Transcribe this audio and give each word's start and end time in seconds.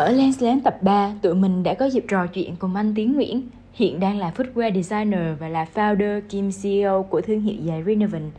Ở 0.00 0.10
Lensland 0.10 0.64
tập 0.64 0.82
3, 0.82 1.12
tụi 1.22 1.34
mình 1.34 1.62
đã 1.62 1.74
có 1.74 1.86
dịp 1.86 2.04
trò 2.08 2.26
chuyện 2.26 2.56
cùng 2.56 2.76
anh 2.76 2.94
Tiến 2.94 3.12
Nguyễn, 3.12 3.48
hiện 3.72 4.00
đang 4.00 4.18
là 4.18 4.32
footwear 4.36 4.82
designer 4.82 5.38
và 5.40 5.48
là 5.48 5.66
founder 5.74 6.20
kiêm 6.28 6.44
CEO 6.62 7.02
của 7.02 7.20
thương 7.20 7.40
hiệu 7.40 7.56
giày 7.66 7.82
Renovant. 7.86 8.32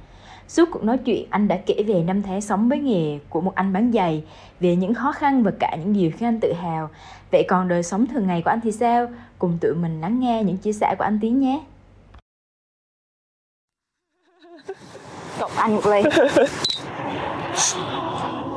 Suốt 0.48 0.70
cuộc 0.72 0.84
nói 0.84 0.98
chuyện, 0.98 1.28
anh 1.30 1.48
đã 1.48 1.60
kể 1.66 1.84
về 1.88 2.04
năm 2.04 2.22
tháng 2.22 2.42
sống 2.42 2.70
với 2.70 2.80
nghề 2.80 3.20
của 3.30 3.42
một 3.42 3.56
anh 3.56 3.74
bán 3.74 3.92
giày, 3.94 4.24
về 4.60 4.76
những 4.76 4.94
khó 4.94 5.12
khăn 5.12 5.44
và 5.44 5.52
cả 5.60 5.78
những 5.80 5.94
điều 5.94 6.12
khiến 6.12 6.28
anh 6.28 6.40
tự 6.40 6.54
hào. 6.54 6.90
Vậy 7.32 7.46
còn 7.48 7.68
đời 7.68 7.84
sống 7.84 8.08
thường 8.08 8.28
ngày 8.28 8.42
của 8.42 8.50
anh 8.50 8.60
thì 8.64 8.72
sao? 8.72 9.08
Cùng 9.40 9.58
tụi 9.62 9.76
mình 9.76 10.02
lắng 10.02 10.20
nghe 10.20 10.44
những 10.44 10.58
chia 10.58 10.74
sẻ 10.74 10.96
của 10.98 11.04
anh 11.04 11.20
Tiến 11.22 11.40
nhé. 11.40 11.62
Cọc 15.40 15.52
anh 15.56 15.76
một 15.76 15.86
ly 15.86 16.02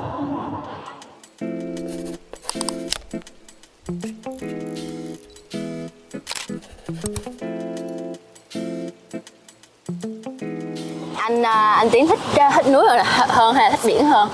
anh 11.45 11.53
à, 11.53 11.75
anh 11.79 11.91
tiến 11.91 12.07
thích 12.07 12.19
à, 12.37 12.51
thích 12.57 12.67
núi 12.67 12.83
hơn, 12.89 13.01
hơn 13.29 13.55
hay 13.55 13.71
là 13.71 13.77
thích 13.77 13.81
biển 13.87 14.05
hơn? 14.07 14.29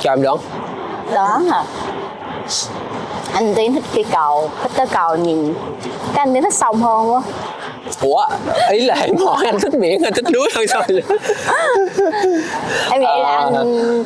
Cho 0.00 0.12
em 0.12 0.22
đoán. 0.22 0.38
Đoán 1.14 1.44
hả? 1.44 1.62
Anh 3.32 3.54
tiến 3.54 3.74
thích 3.74 3.84
cây 3.94 4.04
cầu 4.12 4.50
thích 4.62 4.72
tới 4.76 4.86
cầu 4.86 5.16
nhìn. 5.16 5.54
Cái 6.14 6.22
anh 6.26 6.34
tiến 6.34 6.42
thích 6.42 6.54
sông 6.54 6.82
hơn 6.82 7.10
quá. 7.12 7.22
Ủa 8.02 8.26
ý 8.70 8.80
là 8.80 8.94
em 8.94 9.16
hỏi 9.26 9.44
anh 9.46 9.60
thích 9.60 9.72
biển 9.80 10.02
hay 10.02 10.12
thích 10.12 10.24
núi 10.32 10.48
thôi 10.54 10.66
sao 10.68 10.82
em 12.90 13.00
nghĩ 13.00 13.06
là 13.22 13.36
Ờ. 13.36 13.50
anh 13.54 14.04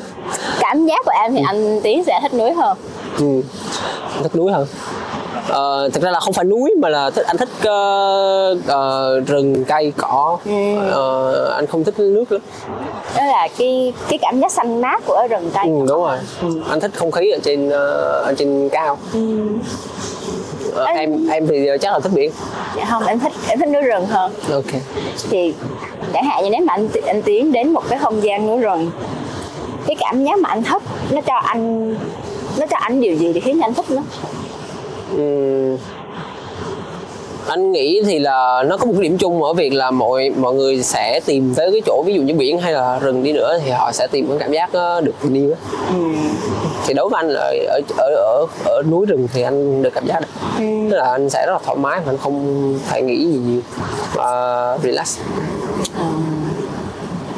cảm 0.60 0.86
giác 0.86 1.00
của 1.04 1.12
em 1.22 1.34
thì 1.34 1.42
anh 1.46 1.80
tiến 1.82 2.04
sẽ 2.04 2.18
thích 2.22 2.34
núi 2.34 2.52
hơn. 2.52 2.76
Ừ. 3.18 3.42
thích 4.22 4.36
núi 4.36 4.52
hơn 4.52 4.66
Ờ, 5.48 5.88
thực 5.92 6.02
ra 6.02 6.10
là 6.10 6.20
không 6.20 6.32
phải 6.32 6.44
núi 6.44 6.74
mà 6.82 6.88
là 6.88 7.10
thích 7.10 7.26
anh 7.26 7.36
thích 7.36 7.48
ờ, 7.64 8.54
ờ, 8.66 9.20
rừng 9.20 9.64
cây 9.64 9.92
cỏ. 9.96 10.38
Ừ. 10.46 10.88
Ờ, 10.90 11.52
anh 11.56 11.66
không 11.66 11.84
thích 11.84 11.94
nước 11.98 12.32
lắm. 12.32 12.40
Đó 13.16 13.24
là 13.24 13.48
cái 13.58 13.92
cái 14.08 14.18
cảm 14.22 14.40
giác 14.40 14.52
xanh 14.52 14.80
mát 14.80 15.02
của 15.06 15.26
rừng 15.30 15.50
cây. 15.54 15.64
Ừ, 15.66 15.72
đúng 15.88 16.02
rồi. 16.02 16.16
Anh 16.68 16.80
thích 16.80 16.90
không 16.94 17.10
khí 17.10 17.30
ở 17.30 17.38
trên 17.42 17.70
ờ, 17.70 17.88
ở 18.26 18.34
trên 18.38 18.68
cao. 18.72 18.98
Ờ, 20.74 20.84
Anh- 20.84 20.96
em 20.96 21.28
em 21.28 21.46
thì 21.46 21.68
chắc 21.80 21.92
là 21.92 22.00
thích 22.00 22.12
biển. 22.14 22.32
Dạ 22.76 22.84
không 22.90 23.06
em 23.06 23.18
thích 23.20 23.32
em 23.48 23.58
thích 23.58 23.68
núi 23.68 23.82
rừng 23.82 24.06
hơn. 24.06 24.32
Ok. 24.52 24.64
Thì 25.30 25.54
chẳng 26.12 26.24
hạn 26.24 26.44
như 26.44 26.50
nếu 26.50 26.60
mà 26.66 26.72
anh 26.74 26.88
anh 27.06 27.22
tiến 27.22 27.52
đến 27.52 27.72
một 27.72 27.82
cái 27.88 27.98
không 27.98 28.22
gian 28.22 28.46
núi 28.46 28.58
rừng 28.58 28.90
cái 29.86 29.96
cảm 30.00 30.24
giác 30.24 30.38
mà 30.38 30.48
anh 30.48 30.62
thích 30.64 30.82
nó 31.10 31.20
cho 31.20 31.34
anh 31.34 31.94
nó 32.58 32.66
cho 32.66 32.76
anh 32.80 33.00
điều 33.00 33.14
gì 33.16 33.32
để 33.32 33.40
khiến 33.40 33.60
anh 33.60 33.74
thích 33.74 33.90
nó 33.90 34.02
Anh 37.48 37.72
nghĩ 37.72 38.02
thì 38.06 38.18
là 38.18 38.62
nó 38.66 38.76
có 38.76 38.84
một 38.86 38.92
cái 38.94 39.02
điểm 39.02 39.18
chung 39.18 39.42
ở 39.42 39.52
việc 39.52 39.72
là 39.72 39.90
mọi 39.90 40.30
mọi 40.36 40.54
người 40.54 40.82
sẽ 40.82 41.20
tìm 41.26 41.54
tới 41.56 41.70
cái 41.72 41.80
chỗ 41.86 42.02
ví 42.06 42.14
dụ 42.14 42.22
như 42.22 42.34
biển 42.34 42.58
hay 42.58 42.72
là 42.72 42.98
rừng 42.98 43.22
đi 43.22 43.32
nữa 43.32 43.58
thì 43.64 43.70
họ 43.70 43.92
sẽ 43.92 44.06
tìm 44.06 44.28
cái 44.28 44.36
cảm 44.40 44.52
giác 44.52 44.72
ờ, 44.72 45.00
được 45.00 45.12
bình 45.22 45.34
yên 45.34 45.52
á. 45.52 45.56
Thì 46.86 46.94
đối 46.94 47.08
với 47.08 47.18
anh 47.18 47.28
là 47.28 47.40
ở 47.68 47.80
ở 47.98 48.14
ở 48.14 48.46
ở 48.64 48.82
núi 48.90 49.06
rừng 49.06 49.28
thì 49.32 49.42
anh 49.42 49.82
được 49.82 49.90
cảm 49.94 50.06
giác 50.06 50.20
đó 50.20 50.26
tức 50.90 50.96
là 50.96 51.10
anh 51.12 51.30
sẽ 51.30 51.46
rất 51.46 51.52
là 51.52 51.58
thoải 51.64 51.76
mái 51.76 52.00
mà 52.00 52.12
anh 52.12 52.18
không 52.18 52.74
phải 52.86 53.02
nghĩ 53.02 53.26
gì 53.26 53.38
nhiều 53.46 53.60
và 54.14 54.78
relax. 54.82 55.18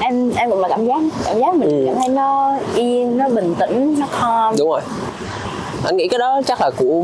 Em 0.00 0.31
em 0.37 0.50
cũng 0.50 0.61
là 0.61 0.69
cảm 0.69 0.87
giác 0.87 1.00
cảm 1.25 1.39
giác 1.41 1.55
mình 1.55 1.87
Ừ. 1.87 1.87
cảm 1.87 1.95
thấy 2.00 2.09
nó 2.09 2.55
yên 2.75 3.19
nó 3.19 3.28
bình 3.28 3.55
tĩnh 3.61 4.00
nó 4.00 4.06
calm. 4.21 4.56
Đúng 4.59 4.69
rồi 4.71 4.81
anh 5.84 5.97
nghĩ 5.97 6.09
cái 6.09 6.19
đó 6.19 6.41
chắc 6.47 6.60
là 6.60 6.70
của 6.76 7.03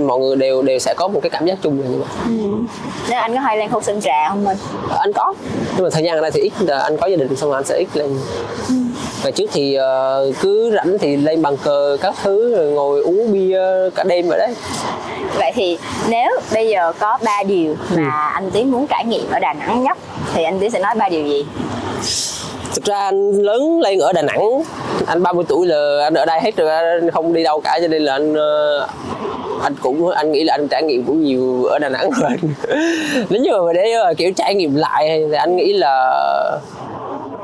mọi 0.00 0.18
người 0.20 0.36
đều 0.36 0.62
đều 0.62 0.78
sẽ 0.78 0.94
có 0.96 1.08
một 1.08 1.20
cái 1.22 1.30
cảm 1.30 1.46
giác 1.46 1.58
chung 1.62 1.80
là 1.80 1.86
như 1.88 1.96
vậy. 1.98 2.08
Nếu 3.10 3.18
anh 3.20 3.34
có 3.34 3.40
hay 3.40 3.56
lên 3.56 3.70
khu 3.70 3.80
sơn 3.82 4.00
trà 4.00 4.28
không 4.28 4.44
mình? 4.44 4.56
Anh 4.98 5.12
có 5.12 5.34
nhưng 5.76 5.84
mà 5.84 5.90
thời 5.92 6.02
gian 6.02 6.14
ở 6.16 6.20
đây 6.20 6.30
thì 6.30 6.40
ít 6.40 6.52
anh 6.80 6.96
có 6.96 7.06
gia 7.06 7.16
đình 7.16 7.36
xong 7.36 7.50
rồi 7.50 7.58
anh 7.58 7.64
sẽ 7.64 7.78
ít 7.78 7.88
lên. 7.94 8.18
Ngày 9.22 9.32
trước 9.32 9.50
thì 9.52 9.74
ờ, 9.74 10.32
cứ 10.40 10.70
rảnh 10.76 10.98
thì 10.98 11.16
lên 11.16 11.42
bàn 11.42 11.56
cờ 11.64 11.96
các 12.00 12.14
thứ 12.22 12.56
rồi 12.56 12.66
ngồi 12.72 13.00
uống 13.02 13.32
bia 13.32 13.60
cả 13.94 14.02
đêm 14.04 14.28
ở 14.28 14.36
đấy. 14.38 14.54
Vậy 15.38 15.52
thì 15.54 15.78
nếu 16.08 16.30
bây 16.54 16.68
giờ 16.68 16.92
có 16.98 17.18
ba 17.24 17.42
điều 17.42 17.74
Ừ. 17.90 17.96
mà 17.96 18.10
anh 18.10 18.50
tiến 18.50 18.70
muốn 18.72 18.86
trải 18.86 19.04
nghiệm 19.04 19.30
ở 19.30 19.38
đà 19.38 19.52
nẵng 19.52 19.82
nhất 19.82 19.98
thì 20.34 20.44
anh 20.44 20.58
tiến 20.60 20.70
sẽ 20.70 20.78
nói 20.78 20.94
ba 20.94 21.08
điều 21.08 21.24
gì? 21.26 21.46
Thực 22.74 22.84
ra 22.84 22.98
anh 22.98 23.30
lớn 23.32 23.80
lên 23.80 23.98
ở 23.98 24.12
đà 24.12 24.22
nẵng 24.22 24.62
anh 25.06 25.22
30 25.22 25.44
tuổi 25.48 25.66
là 25.66 26.00
anh 26.04 26.14
ở 26.14 26.24
đây 26.26 26.40
hết 26.40 26.56
rồi 26.56 26.70
anh 26.70 27.10
không 27.10 27.32
đi 27.32 27.42
đâu 27.42 27.60
cả 27.60 27.78
cho 27.82 27.88
nên 27.88 28.02
là 28.02 28.12
anh 28.12 28.34
ờ, 28.34 28.86
anh 29.62 29.74
cũng 29.82 30.08
anh 30.10 30.32
nghĩ 30.32 30.44
là 30.44 30.54
anh 30.54 30.68
trải 30.68 30.82
nghiệm 30.82 31.04
cũng 31.04 31.22
nhiều 31.22 31.64
ở 31.64 31.78
đà 31.78 31.88
nẵng 31.88 32.10
rồi 32.20 32.30
nếu 33.30 33.42
như 33.42 33.50
mà 33.66 33.72
để 33.72 33.92
ờ, 33.92 34.14
kiểu 34.16 34.32
trải 34.36 34.54
nghiệm 34.54 34.74
lại 34.74 35.24
thì 35.30 35.36
anh 35.36 35.56
nghĩ 35.56 35.72
là 35.72 36.12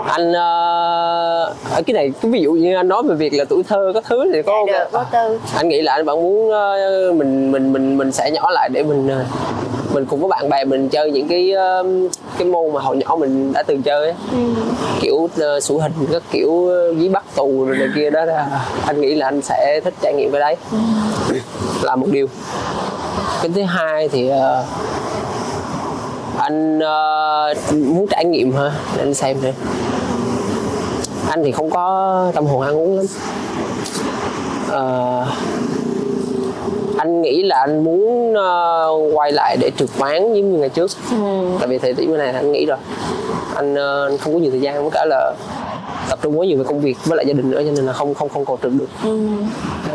anh 0.09 0.33
ở 0.33 1.83
cái 1.87 1.95
này 1.95 2.13
cái 2.23 2.31
ví 2.31 2.41
dụ 2.41 2.53
như 2.53 2.75
anh 2.77 2.89
nói 2.89 3.03
về 3.03 3.15
việc 3.15 3.33
là 3.35 3.45
tuổi 3.45 3.63
thơ 3.69 3.91
có 3.95 4.01
thứ 4.01 4.31
thì 4.33 4.43
có 4.43 4.65
Dạ 4.69 4.79
được, 4.79 4.93
vô 4.93 5.01
tư. 5.13 5.39
anh 5.57 5.69
nghĩ 5.69 5.83
là 5.83 5.93
anh 5.93 6.05
vẫn 6.05 6.23
muốn 6.23 6.51
ờ, 6.51 7.13
mình 7.17 7.53
mình 7.53 7.73
mình 7.73 7.99
mình 7.99 8.13
sẽ 8.13 8.31
nhỏ 8.31 8.51
lại 8.51 8.69
để 8.73 8.83
mình 8.83 9.09
ờ, 9.09 9.25
mình 9.95 10.07
cùng 10.07 10.21
với 10.21 10.29
bạn 10.29 10.49
bè 10.49 10.65
mình 10.65 10.89
chơi 10.89 11.11
những 11.11 11.29
cái 11.29 11.53
ờ, 11.53 11.85
cái 12.39 12.49
môn 12.49 12.73
mà 12.73 12.81
hồi 12.81 12.97
nhỏ 12.97 13.17
mình 13.17 13.53
đã 13.53 13.63
từng 13.63 13.83
chơi 13.83 14.05
ấy. 14.05 14.15
kiểu 15.01 15.17
uh, 15.17 15.31
sủ 15.63 15.79
hình 15.79 15.93
các 16.13 16.23
kiểu 16.31 16.51
uh, 16.51 16.97
dí 16.99 17.09
bắt 17.09 17.25
tù 17.37 17.65
rồi 17.65 17.77
này 17.77 17.89
kia 17.95 18.11
đó 18.11 18.25
là 18.25 18.61
anh 18.87 19.01
nghĩ 19.01 19.15
là 19.15 19.27
anh 19.27 19.43
sẽ 19.43 19.81
thích 19.85 19.95
trải 20.01 20.15
nghiệm 20.15 20.33
cái 20.33 20.41
đấy. 20.41 20.57
Là 21.83 21.97
một 21.97 22.07
điều. 22.11 22.27
Cái 23.43 23.51
thứ 23.55 23.63
hai 23.63 24.09
thì 24.09 24.29
ờ, 24.29 24.65
anh 26.39 26.81
ờ, 26.81 27.55
muốn 27.73 28.07
trải 28.07 28.25
nghiệm 28.25 28.53
hả? 28.53 28.71
Để 28.97 29.03
anh 29.03 29.15
xem 29.15 29.37
nữa 29.43 29.53
anh 31.29 31.45
thì 31.45 31.53
không 31.53 31.71
có 31.71 32.31
tâm 32.35 32.47
hồn 32.47 32.61
ăn 32.61 32.77
uống 32.77 32.97
lắm. 32.97 33.07
Ờ, 34.71 35.27
anh 36.99 37.23
nghĩ 37.23 37.43
là 37.43 37.61
anh 37.61 37.85
muốn 37.85 38.35
ờ, 38.35 38.89
quay 39.13 39.33
lại 39.33 39.57
để 39.61 39.71
trượt 39.79 39.89
ván 39.97 40.35
giống 40.35 40.53
như 40.53 40.59
ngày 40.59 40.69
trước. 40.69 40.91
Tại 41.59 41.69
vì 41.69 41.79
thời 41.79 41.93
điểm 41.93 42.19
này 42.19 42.33
anh 42.33 42.53
nghĩ 42.53 42.67
rồi. 42.67 42.79
Anh, 43.55 43.75
anh 43.75 44.19
không 44.19 44.33
có 44.35 44.39
nhiều 44.39 44.51
thời 44.51 44.61
gian 44.61 44.83
với 44.83 44.91
cả 44.91 45.05
là 45.05 45.35
tập 46.11 46.19
trung 46.23 46.39
quá 46.39 46.47
nhiều 46.47 46.59
về 46.59 46.65
công 46.65 46.81
việc 46.81 46.97
với 47.05 47.17
lại 47.17 47.27
gia 47.27 47.33
đình 47.33 47.51
nữa 47.51 47.63
cho 47.65 47.71
nên 47.71 47.87
là 47.87 47.93
không 47.93 48.15
không 48.15 48.29
không 48.29 48.45
còn 48.45 48.59
trượt 48.63 48.73
được. 48.73 48.89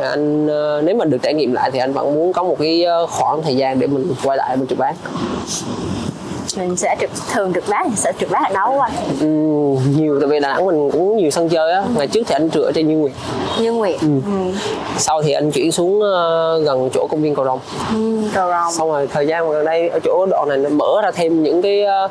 Anh 0.02 0.48
ờ, 0.48 0.82
nếu 0.86 0.96
mà 0.96 1.06
được 1.06 1.18
trải 1.22 1.34
nghiệm 1.34 1.54
lại 1.54 1.72
thì 1.72 1.80
anh 1.80 1.94
vẫn 1.94 2.16
muốn 2.16 2.34
có 2.34 2.44
một 2.44 2.56
cái 2.60 2.86
khoảng 3.10 3.42
thời 3.44 3.56
gian 3.56 3.80
để 3.80 3.88
mình 3.88 4.14
quay 4.24 4.38
lại 4.38 4.58
mình 4.58 4.68
trượt 4.68 4.78
ván 4.78 4.96
mình 6.58 6.76
sẽ 6.76 6.96
trực 7.00 7.10
thường 7.34 7.54
trực 7.54 7.64
bán 7.70 7.90
thì 7.90 7.96
sẽ 7.96 8.12
trực 8.20 8.30
bán 8.32 8.44
ở 8.44 8.54
đâu 8.54 8.80
anh 8.80 8.92
Ừm, 9.20 9.98
nhiều 9.98 10.20
tại 10.20 10.30
vì 10.30 10.40
đà 10.40 10.48
nẵng 10.54 10.66
mình 10.66 10.92
cũng 10.92 11.18
nhiều 11.18 11.32
sân 11.32 11.50
chơi 11.50 11.74
á 11.74 11.84
ngày 11.98 12.08
trước 12.08 12.22
thì 12.28 12.36
anh 12.36 12.50
trượt 12.50 12.64
ở 12.64 12.72
trên 12.76 12.88
như 12.88 12.98
nguyệt 12.98 13.12
như 13.60 13.74
nguyệt 13.74 14.02
ừ. 14.02 14.08
sau 14.98 15.22
thì 15.22 15.32
anh 15.32 15.52
chuyển 15.52 15.72
xuống 15.72 16.02
ờ, 16.02 16.60
gần 16.60 16.90
chỗ 16.94 17.08
công 17.12 17.22
viên 17.22 17.36
cầu 17.36 17.46
rồng 17.46 17.60
ừ. 17.94 18.30
cầu 18.34 18.50
rồng 18.50 18.74
xong 18.74 18.90
rồi 18.90 19.08
thời 19.08 19.28
gian 19.28 19.52
gần 19.52 19.66
đây 19.66 19.90
ở 19.90 20.00
chỗ 20.04 20.26
đoạn 20.26 20.50
này 20.50 20.58
nó 20.58 20.70
mở 20.70 21.02
ra 21.04 21.12
thêm 21.12 21.44
những 21.44 21.62
cái 21.62 21.84
ờ, 21.84 22.08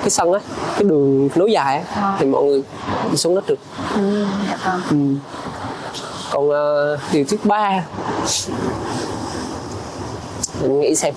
cái 0.00 0.10
sân 0.10 0.32
á 0.32 0.40
cái 0.74 0.84
đường 0.84 1.28
nối 1.34 1.52
dài 1.52 1.82
á 1.88 2.16
thì 2.18 2.26
mọi 2.26 2.44
người 2.44 2.62
đi 3.10 3.16
xuống 3.16 3.34
đất 3.34 3.46
được 3.46 3.58
ừ. 3.94 4.26
dạ 4.50 4.58
vâng. 4.90 5.18
còn 6.30 6.50
ờ, 6.50 6.98
điều 7.12 7.24
thứ 7.28 7.36
ba 7.44 7.84
mình 10.62 10.80
nghĩ 10.80 10.94
xem 10.94 11.14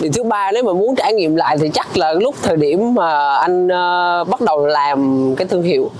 điều 0.00 0.12
thứ 0.14 0.22
ba 0.22 0.52
nếu 0.52 0.62
mà 0.62 0.72
muốn 0.72 0.94
trải 0.94 1.12
nghiệm 1.12 1.36
lại 1.36 1.56
thì 1.60 1.70
chắc 1.74 1.96
là 1.96 2.12
lúc 2.12 2.34
thời 2.42 2.56
điểm 2.56 2.94
mà 2.94 3.36
anh 3.36 3.68
ờ, 3.68 4.24
bắt 4.24 4.40
đầu 4.40 4.66
làm 4.66 5.34
cái 5.36 5.46
thương 5.46 5.62
hiệu. 5.62 5.90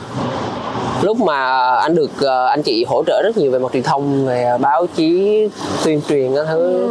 Lúc 1.02 1.20
mà 1.20 1.70
anh 1.76 1.94
được 1.94 2.10
ờ, 2.20 2.46
anh 2.46 2.62
chị 2.62 2.84
hỗ 2.88 3.04
trợ 3.06 3.22
rất 3.24 3.36
nhiều 3.36 3.50
về 3.50 3.58
mặt 3.58 3.68
truyền 3.72 3.82
thông 3.82 4.26
về 4.26 4.50
báo 4.60 4.86
chí 4.86 5.48
tuyên 5.84 6.00
truyền 6.08 6.34
các 6.34 6.44
thứ. 6.48 6.88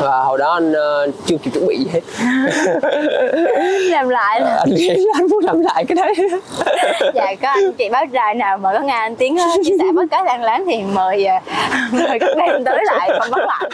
Và 0.00 0.20
hồi 0.22 0.38
đó 0.38 0.52
anh 0.52 0.72
ờ, 0.72 1.06
chưa 1.26 1.36
kịp 1.36 1.50
chuẩn 1.50 1.66
bị 1.66 1.76
gì 1.78 1.86
hết. 1.92 2.00
Làm 3.90 4.08
lại 4.08 4.40
anh 4.40 4.74
nghĩ 4.74 4.88
là 4.88 5.12
anh 5.14 5.26
muốn 5.30 5.44
làm 5.44 5.60
lại 5.60 5.84
cái 5.84 5.96
đấy. 5.96 6.14
Dạ 7.14 7.34
có 7.42 7.48
anh 7.48 7.72
chị 7.72 7.88
báo 7.88 8.04
đài 8.12 8.34
nào 8.34 8.58
mà 8.58 8.72
có 8.72 8.80
nghe 8.80 8.92
anh 8.94 9.16
tiến 9.16 9.36
ờ, 9.36 9.46
chia 9.64 9.76
sẻ 9.78 9.84
với 9.94 10.06
cái 10.10 10.22
đang 10.24 10.42
láng 10.42 10.64
thì 10.66 10.82
mời 10.94 11.26
mời 11.92 12.18
các 12.18 12.36
em 12.38 12.64
tới 12.64 12.78
lại 12.86 13.10
không 13.20 13.30
bắt 13.30 13.46
lại 13.46 13.70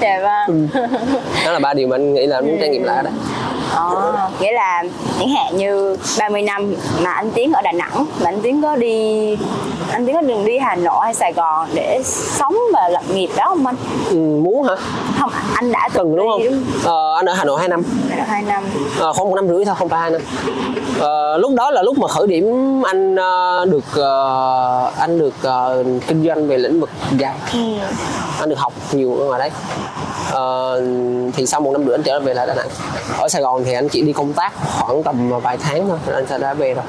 dạ 0.00 0.20
vâng. 0.22 0.68
Ừ. 0.74 0.80
Đó 1.44 1.52
là 1.52 1.58
ba 1.58 1.74
điều 1.74 1.88
mà 1.88 1.96
anh 1.96 2.14
nghĩ 2.14 2.26
là 2.26 2.40
muốn 2.40 2.56
trải 2.60 2.68
nghiệm 2.68 2.82
lại 2.82 3.02
đó. 3.02 3.10
Ờ, 3.74 4.12
nghĩa 4.40 4.52
là 4.52 4.84
chẳng 5.18 5.28
hạn 5.28 5.56
như 5.56 5.96
30 6.18 6.42
năm 6.42 6.74
mà 7.02 7.12
anh 7.12 7.30
Tiến 7.30 7.52
ở 7.52 7.62
Đà 7.62 7.72
Nẵng 7.72 8.06
mà 8.20 8.24
anh 8.30 8.40
Tiến 8.42 8.62
có 8.62 8.76
đi 8.76 9.36
anh 9.90 10.06
Tiến 10.06 10.14
có 10.14 10.20
đường 10.22 10.44
đi 10.44 10.58
Hà 10.58 10.76
Nội 10.76 11.00
hay 11.04 11.14
Sài 11.14 11.32
Gòn 11.32 11.68
để 11.74 12.00
sống 12.04 12.54
và 12.72 12.88
lập 12.88 13.02
nghiệp 13.12 13.28
đó 13.36 13.44
không 13.48 13.66
anh? 13.66 13.76
ừ, 14.10 14.16
muốn 14.16 14.62
hả? 14.64 14.74
Không, 15.20 15.30
anh 15.54 15.72
đã 15.72 15.88
cần 15.94 16.16
đúng 16.16 16.28
không? 16.30 16.42
ờ, 16.84 17.14
anh 17.16 17.26
ở 17.26 17.34
hà 17.34 17.44
nội 17.44 17.58
2 17.60 17.68
năm. 17.68 17.82
Đã 18.10 18.16
được 18.16 18.22
2 18.26 18.42
năm. 18.42 18.62
Ờ, 18.98 19.12
khoảng 19.12 19.28
một 19.28 19.34
năm 19.34 19.48
rưỡi 19.48 19.64
thôi 19.64 19.74
không 19.78 19.88
phải 19.88 20.00
hai 20.00 20.10
năm. 20.10 20.20
Ờ, 21.00 21.36
lúc 21.38 21.52
đó 21.56 21.70
là 21.70 21.82
lúc 21.82 21.98
mà 21.98 22.08
khởi 22.08 22.26
điểm 22.26 22.82
anh 22.86 23.16
ờ, 23.16 23.64
được 23.64 23.84
ờ, 23.96 24.90
anh 24.98 25.18
được 25.18 25.34
ờ, 25.42 25.84
kinh 26.06 26.24
doanh 26.26 26.48
về 26.48 26.58
lĩnh 26.58 26.80
vực 26.80 26.90
dài 27.18 27.34
Ừ. 27.52 27.58
anh 28.40 28.48
được 28.48 28.58
học 28.58 28.72
nhiều 28.92 29.16
ở 29.16 29.24
ngoài 29.24 29.38
đấy 29.38 29.50
Ờ, 30.36 30.82
thì 31.34 31.46
sau 31.46 31.60
một 31.60 31.72
năm 31.72 31.84
rưỡi 31.86 31.94
anh 31.94 32.02
trở 32.02 32.20
về 32.20 32.34
lại 32.34 32.46
đà 32.46 32.54
nẵng. 32.54 32.68
Ở 33.18 33.28
sài 33.28 33.42
gòn 33.42 33.64
thì 33.64 33.72
anh 33.72 33.88
chỉ 33.88 34.02
đi 34.02 34.12
công 34.12 34.32
tác 34.32 34.52
khoảng 34.78 35.02
tầm 35.02 35.40
vài 35.42 35.56
tháng 35.56 35.88
thôi 35.88 35.98
anh 36.14 36.26
sẽ 36.26 36.38
đã 36.38 36.54
về 36.54 36.74
rồi. 36.74 36.84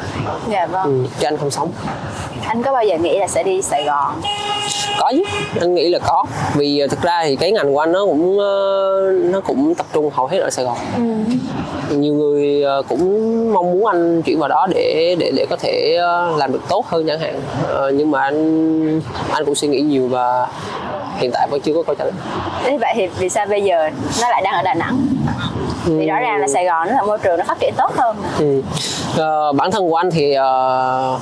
Dạ 0.52 0.66
vâng. 0.66 0.84
ừ, 0.84 1.10
chứ 1.20 1.28
anh 1.28 1.38
không 1.38 1.52
sống. 1.52 1.72
Anh 2.48 2.64
có 2.64 2.72
bao 2.72 2.84
giờ 2.84 2.98
nghĩ 2.98 3.20
là 3.20 3.28
sẽ 3.28 3.44
đi 3.44 3.62
Sài 3.62 3.84
Gòn? 3.84 4.22
có 5.00 5.12
chứ 5.12 5.24
anh 5.60 5.76
nghĩ 5.76 5.90
là 5.90 6.00
có. 6.00 6.26
Vì 6.56 6.80
ờ, 6.80 6.88
thực 6.88 7.02
ra 7.02 7.24
thì 7.26 7.36
cái 7.36 7.52
ngành 7.52 7.74
của 7.74 7.80
anh 7.80 7.92
nó 7.92 8.06
cũng 8.06 8.40
ờ, 8.40 9.12
nó 9.12 9.42
cũng 9.42 9.76
tập 9.76 9.86
trung 9.94 10.10
hầu 10.14 10.28
hết 10.28 10.40
ở 10.40 10.50
sài 10.50 10.66
gòn. 10.66 10.78
Nhiều 11.90 12.14
người 12.14 12.64
cũng 12.90 13.54
mong 13.54 13.72
muốn 13.72 13.86
anh 13.86 14.22
chuyển 14.22 14.40
vào 14.40 14.50
đó 14.50 14.68
để 14.70 15.16
để 15.20 15.32
để 15.36 15.46
có 15.50 15.56
thể 15.56 15.98
làm 16.38 16.52
được 16.52 16.62
tốt 16.70 16.86
hơn 16.88 17.08
chẳng 17.08 17.20
hạn. 17.20 17.42
Nhưng 17.98 18.12
mà 18.12 18.22
anh 18.22 19.02
anh 19.32 19.46
cũng 19.46 19.56
suy 19.56 19.68
nghĩ 19.68 19.82
nhiều 19.82 20.08
và 20.08 20.48
hiện 21.18 21.32
tại 21.34 21.48
vẫn 21.52 21.62
chưa 21.62 21.74
có 21.74 21.84
câu 21.84 21.96
trả 21.96 22.04
lời 22.04 22.14
Thế 22.64 22.78
vậy 22.78 22.94
thì 22.96 23.08
vì 23.20 23.30
sao 23.30 23.46
bây 23.46 23.64
giờ 23.64 23.90
nó 24.22 24.30
lại 24.30 24.42
đang 24.42 24.54
ở 24.54 24.62
Đà 24.62 24.74
Nẵng? 24.74 25.08
Vì 25.86 26.08
rõ 26.08 26.20
ràng 26.20 26.40
là 26.40 26.48
Sài 26.48 26.66
Gòn 26.66 26.88
nó 26.88 26.94
là 26.94 27.02
môi 27.04 27.20
trường 27.20 27.38
nó 27.38 27.44
phát 27.48 27.60
triển 27.60 27.74
tốt 27.78 27.92
hơn. 27.96 28.18
Ừ 28.40 28.62
uh, 29.22 29.56
bản 29.56 29.72
thân 29.72 29.90
của 29.90 29.96
anh 29.96 30.12
thì 30.12 30.32
uh, 30.32 31.22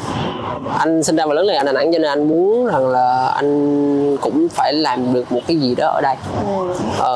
anh 0.77 1.03
sinh 1.03 1.15
ra 1.15 1.25
và 1.25 1.33
lớn 1.33 1.45
lên 1.45 1.57
ở 1.57 1.63
Đà 1.63 1.71
Nẵng 1.71 1.93
cho 1.93 1.99
nên 1.99 2.09
anh 2.11 2.27
muốn 2.27 2.65
rằng 2.65 2.87
là 2.87 3.27
anh 3.35 4.17
cũng 4.17 4.47
phải 4.49 4.73
làm 4.73 5.13
được 5.13 5.31
một 5.31 5.41
cái 5.47 5.57
gì 5.57 5.75
đó 5.75 5.87
ở 5.87 6.01
đây. 6.01 6.15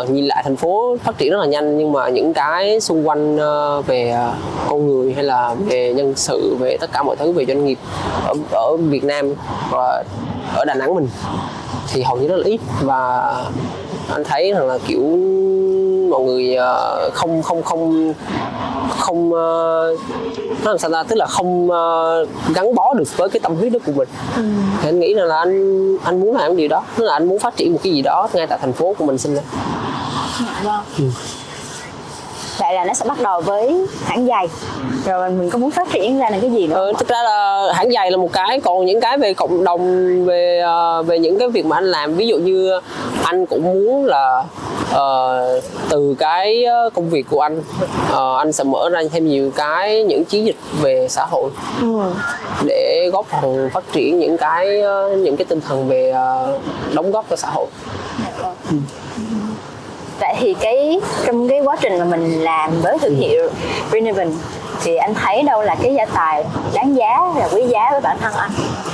uh, 0.02 0.10
nhìn 0.10 0.26
lại 0.26 0.44
thành 0.44 0.56
phố 0.56 0.98
phát 1.04 1.18
triển 1.18 1.31
rất 1.31 1.40
là 1.40 1.46
nhanh 1.46 1.78
nhưng 1.78 1.92
mà 1.92 2.10
những 2.10 2.34
cái 2.34 2.80
xung 2.80 3.08
quanh 3.08 3.36
uh, 3.36 3.88
về 3.88 4.16
con 4.70 4.88
người 4.88 5.14
hay 5.14 5.24
là 5.24 5.56
về 5.60 5.94
nhân 5.94 6.14
sự 6.16 6.56
về 6.60 6.78
tất 6.78 6.90
cả 6.94 7.04
mọi 7.04 7.16
thứ 7.16 7.32
về 7.32 7.46
doanh 7.46 7.66
nghiệp 7.66 7.78
ở 8.28 8.34
ở 8.52 8.78
Việt 8.78 9.04
Nam 9.04 9.34
và 9.72 10.04
ở 10.56 10.66
Đà 10.66 10.74
Nẵng 10.74 10.96
mình 10.96 11.08
thì 11.94 12.02
hầu 12.02 12.18
như 12.18 12.28
rất 12.28 12.38
là 12.38 12.46
ít 12.46 12.62
và 12.82 13.34
anh 14.14 14.24
thấy 14.24 14.54
rằng 14.54 14.68
là 14.68 14.78
kiểu 14.88 15.02
mọi 16.10 16.22
người 16.22 16.58
không 17.14 17.42
không 17.42 17.64
không 17.64 18.14
không 18.89 19.33
ờ, 19.33 19.95
nó 20.63 20.71
làm 20.71 20.77
sao 20.77 20.91
ta? 20.91 21.03
Tức 21.03 21.15
là 21.15 21.25
không 21.25 21.71
ờ, 21.71 22.25
gắn 22.56 22.75
bó 22.75 22.94
được 22.94 23.18
với 23.18 23.30
cái 23.30 23.39
tâm 23.39 23.56
huyết 23.56 23.74
đó 23.74 23.80
của 23.86 23.91
mình. 23.91 24.07
Thì 24.81 24.89
anh 24.89 25.00
nghĩ 25.00 25.13
rằng 25.13 25.25
là 25.25 25.38
anh 25.38 25.97
anh 26.03 26.19
muốn 26.19 26.36
làm 26.38 26.47
cái 26.47 26.56
điều 26.56 26.68
đó. 26.68 26.83
Tức 26.95 27.03
là 27.03 27.13
anh 27.13 27.27
muốn 27.27 27.39
phát 27.39 27.56
triển 27.56 27.74
một 27.74 27.80
cái 27.83 27.94
gì 27.94 28.01
đó 28.01 28.27
ngay 28.33 28.47
tại 28.47 28.59
thành 28.62 28.74
phố 28.74 28.95
của 28.97 29.06
mình 29.06 29.18
sinh 29.18 29.36
ra 29.36 29.41
Vâng. 30.63 31.12
Vậy 32.59 32.74
là 32.74 32.86
nó 32.86 32.94
sẽ 32.94 33.06
bắt 33.06 33.21
đầu 33.21 33.41
với 33.41 33.86
hãng 34.06 34.27
giày. 34.27 34.47
Rồi 35.06 35.30
mình 35.30 35.50
có 35.50 35.57
muốn 35.57 35.71
phát 35.71 35.88
triển 35.91 36.19
ra 36.19 36.30
là 36.30 36.38
cái 36.41 36.51
gì 36.51 36.68
nữa 36.68 36.75
Ờ, 36.75 36.94
thực 37.00 37.07
ra 37.07 37.24
là 37.24 37.63
hãng 37.74 37.91
giày 37.91 38.12
là 38.12 38.18
một 38.18 38.30
cái 38.33 38.59
còn 38.59 38.86
những 38.86 39.01
cái 39.01 39.18
về 39.18 39.33
cộng 39.33 39.63
đồng 39.63 40.25
về 40.25 40.62
về 41.06 41.19
những 41.19 41.39
cái 41.39 41.50
việc 41.50 41.65
mà 41.65 41.77
anh 41.77 41.91
làm. 41.91 42.13
Ví 42.13 42.27
dụ 42.27 42.38
như 42.38 42.80
anh 43.24 43.45
cũng 43.45 43.63
muốn 43.63 44.06
là 44.06 44.44
ờ, 44.91 45.62
từ 45.89 46.15
cái 46.19 46.63
ờ, 46.65 46.89
công 46.94 47.09
việc 47.09 47.25
của 47.30 47.41
anh 47.41 47.62
ờ, 48.12 48.38
anh 48.38 48.51
sẽ 48.51 48.63
mở 48.63 48.89
ra 48.89 49.01
thêm 49.12 49.27
nhiều 49.27 49.51
cái 49.56 50.03
những 50.03 50.25
chiến 50.25 50.45
dịch 50.45 50.56
về 50.81 51.07
xã 51.09 51.25
hội. 51.25 51.51
Để 52.63 53.09
góp 53.13 53.25
phần 53.41 53.69
phát 53.74 53.83
triển 53.91 54.19
những 54.19 54.38
cái 54.38 54.81
những 55.18 55.38
cái 55.38 55.45
tinh 55.45 55.62
thần 55.62 55.88
về 55.88 56.12
ờ, 56.12 56.59
đóng 56.94 57.12
góp 57.12 57.25
cho 57.30 57.36
xã 57.36 57.47
hội. 57.50 57.68
Vậy 60.19 60.36
thì 60.39 60.53
cái 60.53 61.00
trong 61.25 61.50
cái 61.50 61.62
quá 61.62 61.75
trình 61.81 62.00
mà 62.00 62.06
mình 62.06 62.44
làm 62.44 62.81
với 62.81 62.97
thương 63.00 63.15
hiệu 63.15 63.50
Renovation 63.91 64.33
thì 64.83 64.95
anh 64.95 65.13
thấy 65.13 65.44
đâu 65.44 65.62
là 65.62 65.75
cái 65.81 65.94
gia 65.95 66.06
tài 66.06 66.45
đáng 66.74 66.95
giá 66.95 67.33
là 67.38 67.50
quý 67.53 67.63
giá 67.68 67.89
với 67.91 68.01
bản 68.01 68.18
thân 68.21 68.33
anh 68.33 68.51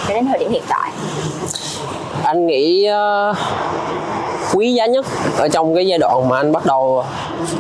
cho 0.08 0.14
đến 0.14 0.26
thời 0.26 0.40
điểm 0.40 0.52
hiện 0.52 0.64
tại? 0.70 0.92
Anh 2.24 2.48
nghĩ 2.48 2.86
ờ, 2.86 3.34
quý 4.56 4.74
giá 4.74 4.86
nhất 4.86 5.06
ở 5.38 5.48
trong 5.48 5.76
cái 5.76 5.88
giai 5.88 6.00
đoạn 6.00 6.30
mà 6.30 6.38
anh 6.38 6.52
bắt 6.52 6.66
đầu 6.66 7.04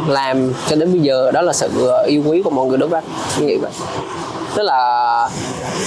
làm 0.08 0.54
cho 0.68 0.76
đến 0.76 0.92
bây 0.92 1.02
giờ 1.02 1.32
đó 1.32 1.42
là 1.42 1.54
sự 1.54 1.88
ờ, 1.88 2.04
yêu 2.04 2.24
quý 2.26 2.42
của 2.42 2.50
mọi 2.50 2.66
người 2.66 2.78
đối 2.78 2.90
với 2.90 3.02
anh 3.02 3.12
anh 3.36 3.48
nghĩ 3.48 3.58
vậy. 3.58 3.72
Tức 4.56 4.64
là 4.64 5.30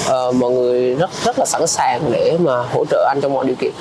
ờ, 0.07 0.33
mọi 0.33 0.51
người 0.51 0.95
rất 0.95 1.11
rất 1.25 1.39
là 1.39 1.45
sẵn 1.45 1.67
sàng 1.67 2.01
để 2.11 2.37
mà 2.41 2.63
hỗ 2.75 2.85
trợ 2.91 3.09
anh 3.09 3.21
trong 3.21 3.35
mọi 3.35 3.47
điều 3.47 3.57
kiện. 3.61 3.73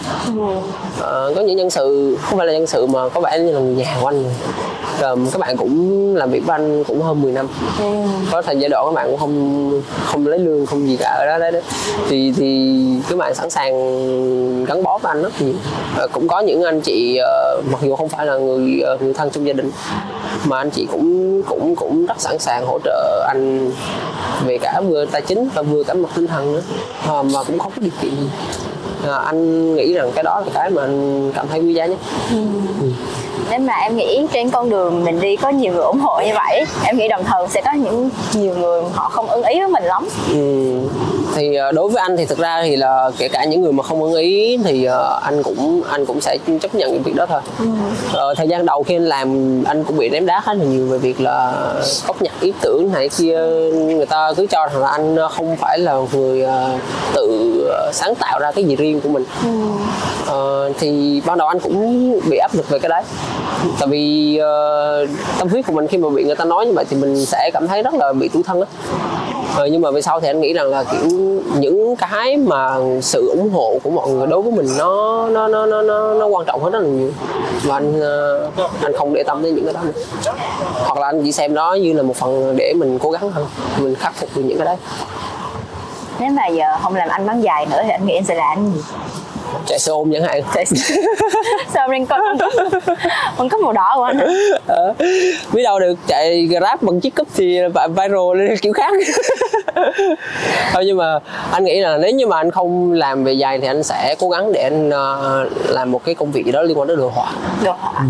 Ờ, 1.00 1.34
có 1.36 1.42
những 1.42 1.58
nhân 1.58 1.70
sự 1.70 2.18
không 2.22 2.38
phải 2.38 2.48
là 2.48 2.54
nhân 2.54 2.68
sự 2.68 2.86
mà 2.86 3.10
có 3.10 3.22
vẻ 3.22 3.40
như 3.40 3.52
là 3.52 3.60
người 3.60 3.76
nhà 3.76 3.98
của 4.02 4.08
anh 4.08 4.24
rồi 5.02 5.18
các 5.32 5.40
bạn 5.40 5.58
cũng 5.58 6.16
làm 6.16 6.32
việc 6.32 6.46
với 6.46 6.56
anh 6.56 6.84
cũng 6.84 7.02
hơn 7.02 7.22
10 7.22 7.32
năm. 7.32 7.48
Có 8.32 8.42
thời 8.42 8.58
giai 8.60 8.70
đoạn 8.70 8.86
các 8.86 8.92
bạn 8.92 9.08
cũng 9.10 9.20
không 9.20 9.82
không 10.06 10.28
lấy 10.28 10.40
lương 10.40 10.66
không 10.66 10.88
gì 10.88 10.98
cả 10.98 11.10
ở 11.10 11.26
đó 11.26 11.38
đấy, 11.38 11.52
đấy. 11.52 11.62
thì 12.10 12.34
thì 12.38 12.78
các 13.10 13.18
bạn 13.18 13.36
sẵn 13.36 13.50
sàng 13.50 14.66
gắn 14.66 14.84
bó 14.84 14.98
với 14.98 15.12
anh 15.12 15.24
rất 15.24 15.42
nhiều 15.42 15.54
Ờ, 15.98 16.08
cũng 16.12 16.28
có 16.28 16.40
những 16.40 16.64
anh 16.64 16.82
chị 16.82 17.18
ờ, 17.18 17.62
mặc 17.72 17.82
dù 17.82 17.96
không 17.96 18.10
phải 18.10 18.26
là 18.26 18.38
người 18.38 18.82
ờ, 18.82 18.98
người 19.02 19.14
thân 19.14 19.30
trong 19.30 19.48
gia 19.48 19.54
đình 19.54 19.72
mà 20.46 20.58
anh 20.58 20.70
chị 20.70 20.88
cũng 20.92 21.42
cũng 21.44 21.76
cũng 21.76 22.06
rất 22.06 22.20
sẵn 22.20 22.40
sàng 22.40 22.66
hỗ 22.66 22.80
trợ 22.84 23.26
anh 23.28 23.72
về 24.46 24.58
cả 24.58 24.82
vừa 24.88 25.06
tài 25.06 25.22
chính 25.22 25.50
và 25.54 25.62
vừa 25.62 25.84
cả 25.84 25.94
mặt 25.94 26.10
tinh 26.16 26.28
thần 26.28 26.54
nữa. 26.54 26.62
Ờ, 27.08 27.24
mà 27.24 27.44
cũng 27.44 27.60
không 27.60 27.72
có 27.76 27.82
điều 27.82 27.92
kiện 28.02 28.12
gì 28.12 28.28
à, 29.04 29.16
anh 29.16 29.76
nghĩ 29.76 29.94
rằng 29.94 30.12
cái 30.16 30.24
đó 30.24 30.40
là 30.46 30.52
cái 30.54 30.70
mà 30.70 30.82
anh 30.82 31.32
cảm 31.36 31.48
thấy 31.48 31.60
quý 31.60 31.74
giá 31.74 31.86
nhất. 31.86 32.00
Nếu 33.50 33.60
mà 33.60 33.74
em 33.74 33.96
nghĩ 33.98 34.28
trên 34.34 34.50
con 34.50 34.70
đường 34.70 35.06
mình 35.06 35.20
đi 35.20 35.36
có 35.36 35.50
nhiều 35.50 35.74
người 35.74 35.84
ủng 35.84 36.00
hộ 36.00 36.22
như 36.26 36.32
vậy 36.34 36.66
em 36.84 36.98
nghĩ 36.98 37.08
đồng 37.08 37.24
thời 37.24 37.48
sẽ 37.48 37.62
có 37.62 37.72
những 37.72 38.10
nhiều 38.34 38.56
người 38.56 38.82
họ 38.94 39.10
không 39.10 39.28
ưng 39.30 39.44
ý 39.44 39.60
với 39.60 39.68
mình 39.68 39.84
lắm. 39.84 40.08
Ừ, 40.32 40.80
thì 41.38 41.56
ờ, 41.56 41.72
đối 41.72 41.90
với 41.90 42.02
anh 42.02 42.18
thì 42.18 42.26
thực 42.26 42.38
ra 42.38 42.62
thì 42.64 42.76
là 42.76 43.12
kể 43.18 43.28
cả 43.28 43.46
những 43.46 43.62
người 43.62 43.72
mà 43.72 43.84
không 43.84 44.04
ưng 44.04 44.14
ý 44.14 44.60
thì 44.64 44.84
ờ, 44.84 45.20
anh 45.24 45.44
cũng 45.44 45.82
anh 45.90 46.06
cũng 46.06 46.22
sẽ 46.22 46.38
chấp 46.62 46.76
nhận 46.76 46.94
những 46.94 47.04
việc 47.04 47.16
đó 47.16 47.26
thôi. 47.26 47.42
Ờ, 48.14 48.34
thời 48.38 48.48
gian 48.48 48.66
đầu 48.66 48.84
khi 48.84 48.96
anh 48.96 49.06
làm 49.06 49.64
anh 49.64 49.84
cũng 49.84 49.98
bị 49.98 50.10
ném 50.10 50.26
đá 50.26 50.42
khá 50.42 50.54
là 50.54 50.64
nhiều 50.64 50.88
về 50.88 50.98
việc 50.98 51.22
là 51.22 51.54
cóp 52.08 52.22
nhặt 52.22 52.34
ý 52.42 52.54
tưởng 52.62 52.92
này 52.94 53.10
kia. 53.18 53.40
Người 53.74 54.06
ta 54.06 54.34
cứ 54.38 54.46
cho 54.50 54.68
rằng 54.68 54.82
là 54.82 54.88
anh 54.88 55.18
không 55.32 55.56
phải 55.56 55.80
là 55.80 55.98
người 56.14 56.46
tự 57.14 57.54
sáng 57.94 58.16
tạo 58.16 58.40
ra 58.40 58.52
cái 58.52 58.64
gì 58.64 58.76
riêng 58.76 59.02
của 59.02 59.10
mình. 59.10 59.24
Ờ, 60.28 60.72
thì 60.80 61.22
ban 61.26 61.38
đầu 61.38 61.48
anh 61.48 61.60
cũng 61.60 62.20
bị 62.30 62.38
áp 62.38 62.56
lực 62.56 62.70
về 62.70 62.80
cái 62.80 62.90
đấy. 62.90 63.04
Tại 63.80 63.88
vì 63.88 64.38
ờ, 64.38 65.08
tâm 65.40 65.48
huyết 65.50 65.66
của 65.66 65.74
mình 65.74 65.88
khi 65.88 65.98
mà 65.98 66.10
bị 66.10 66.24
người 66.24 66.36
ta 66.36 66.46
nói 66.46 66.66
như 66.66 66.74
vậy 66.76 66.86
thì 66.90 66.98
mình 66.98 67.26
sẽ 67.26 67.50
cảm 67.54 67.68
thấy 67.68 67.84
rất 67.84 67.94
là 67.94 68.14
bị 68.14 68.28
tủi 68.28 68.44
thân 68.44 68.62
á 68.62 68.68
Ờ, 69.58 69.66
nhưng 69.66 69.82
mà 69.82 69.92
về 69.92 70.02
sau 70.02 70.20
thì 70.20 70.28
anh 70.28 70.42
nghĩ 70.42 70.54
rằng 70.54 70.68
là 70.70 70.84
kiểu 70.84 71.10
những 71.60 71.96
cái 71.96 72.38
mà 72.38 72.76
sự 73.02 73.30
ủng 73.30 73.50
hộ 73.50 73.80
của 73.84 73.90
mọi 73.90 74.10
người 74.10 74.28
đối 74.28 74.42
với 74.42 74.52
mình 74.52 74.68
nó 74.78 75.28
nó 75.30 75.48
nó 75.48 75.66
nó 75.66 75.82
nó, 75.82 76.14
nó 76.14 76.26
quan 76.26 76.46
trọng 76.46 76.64
hơn 76.64 76.72
rất 76.74 76.80
là 76.80 76.88
nhiều. 76.88 77.12
Và 77.64 77.76
anh 77.76 78.00
ờ, 78.02 78.50
anh 78.84 78.94
không 78.98 79.14
để 79.14 79.24
tâm 79.24 79.42
đến 79.44 79.56
những 79.56 79.66
cái 79.66 79.74
đó 79.74 79.82
nữa. 79.84 80.32
Hoặc 80.74 80.98
là 81.00 81.08
anh 81.08 81.24
chỉ 81.24 81.32
xem 81.32 81.54
nó 81.54 81.74
như 81.74 81.94
là 81.94 82.04
một 82.04 82.16
phần 82.16 82.54
để 82.58 82.74
mình 82.78 83.00
cố 83.00 83.12
gắng 83.12 83.32
hơn 83.32 83.46
mình 83.80 83.96
khắc 83.96 84.16
phục 84.16 84.30
được 84.36 84.42
những 84.46 84.58
cái 84.58 84.66
đấy 84.66 84.76
nếu 86.20 86.30
mà 86.32 86.48
giờ 86.48 86.66
không 86.84 86.96
làm 86.96 87.10
anh 87.10 87.26
bán 87.28 87.42
giày 87.42 87.66
nữa 87.66 87.80
thì 87.84 87.90
anh 87.90 88.06
nghĩ 88.06 88.16
anh 88.16 88.24
sẽ 88.26 88.36
làm 88.36 88.56
cái 88.58 88.66
gì? 88.76 88.82
Chạy 89.68 89.80
xe 89.80 89.92
ôm 89.92 90.12
chẳng 90.14 90.24
hạn. 90.24 90.42
Sao 91.74 91.88
em 91.88 91.92
đang 91.92 92.06
coi 92.06 92.20
con. 93.38 93.50
Cúp 93.50 93.62
màu 93.62 93.74
đỏ 93.74 93.94
của 93.96 94.04
anh 94.04 94.20
Ờ, 94.68 94.94
biết 95.54 95.64
đâu 95.64 95.80
được 95.80 95.96
chạy 96.08 96.46
grab 96.48 96.82
bằng 96.82 97.00
chiếc 97.00 97.16
cúp 97.16 97.28
thì 97.36 97.60
vi- 97.62 97.88
viral 97.90 98.36
lên 98.48 98.58
kiểu 98.62 98.74
khác 98.74 98.94
thôi 100.74 100.84
nhưng 100.86 100.98
mà 100.98 101.20
anh 101.52 101.64
nghĩ 101.64 101.80
là 101.80 101.98
nếu 101.98 102.12
như 102.12 102.28
mà 102.28 102.38
anh 102.38 102.52
không 102.52 102.92
làm 102.92 103.24
về 103.24 103.38
giày 103.38 103.60
thì 103.60 103.68
anh 103.68 103.84
sẽ 103.84 104.16
cố 104.20 104.30
gắng 104.30 104.52
để 104.52 104.62
anh 104.62 104.90
ờ, 104.90 105.46
làm 105.68 105.92
một 105.92 106.04
cái 106.04 106.16
công 106.16 106.32
việc 106.32 106.46
gì 106.46 106.52
đó 106.52 106.62
liên 106.62 106.80
quan 106.80 106.88
đến 106.88 106.98
đồ 106.98 107.10
họa. 107.10 107.32
Đồ 107.64 107.72
họa. 107.72 108.06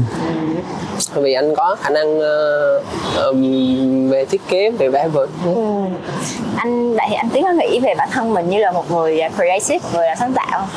Bởi 1.16 1.24
vì 1.24 1.34
anh 1.34 1.56
có 1.56 1.76
khả 1.82 1.90
năng 1.90 2.20
ờ, 2.20 3.34
về 4.10 4.26
thiết 4.26 4.42
kế 4.48 4.70
về 4.70 4.90
vẽ 4.90 5.08
vời. 5.08 5.28
Anh 6.58 6.96
vậy 6.96 7.06
thì 7.10 7.16
anh 7.16 7.30
tiến 7.30 7.44
có 7.44 7.52
nghĩ 7.52 7.80
về 7.80 7.94
bản 7.98 8.10
thân 8.12 8.34
mình 8.34 8.50
như 8.50 8.60
là 8.60 8.72
một 8.72 8.92
người 8.92 9.22
creative 9.36 9.90
người 9.94 10.08
làm 10.08 10.18
sáng 10.20 10.34
tạo? 10.34 10.68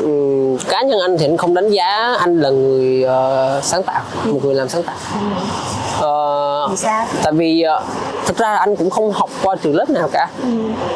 Ừm, 0.00 0.58
cá 0.58 0.82
nhân 0.82 1.00
anh 1.00 1.18
thì 1.18 1.26
anh 1.26 1.36
không 1.36 1.54
đánh 1.54 1.70
giá 1.70 2.14
anh 2.18 2.40
là 2.40 2.50
người 2.50 3.02
ờ, 3.02 3.60
sáng 3.62 3.82
tạo 3.82 4.02
một 4.24 4.44
người 4.44 4.54
làm 4.54 4.68
sáng 4.68 4.82
tạo. 4.82 4.96
Ờ, 6.00 6.25
Vì 6.70 6.76
sao? 6.76 7.06
tại 7.24 7.32
vì 7.32 7.62
ờ, 7.62 7.82
thực 8.26 8.36
ra 8.36 8.56
anh 8.56 8.76
cũng 8.76 8.90
không 8.90 9.12
học 9.12 9.30
qua 9.42 9.56
trường 9.62 9.74
lớp 9.76 9.90
nào 9.90 10.08
cả. 10.12 10.28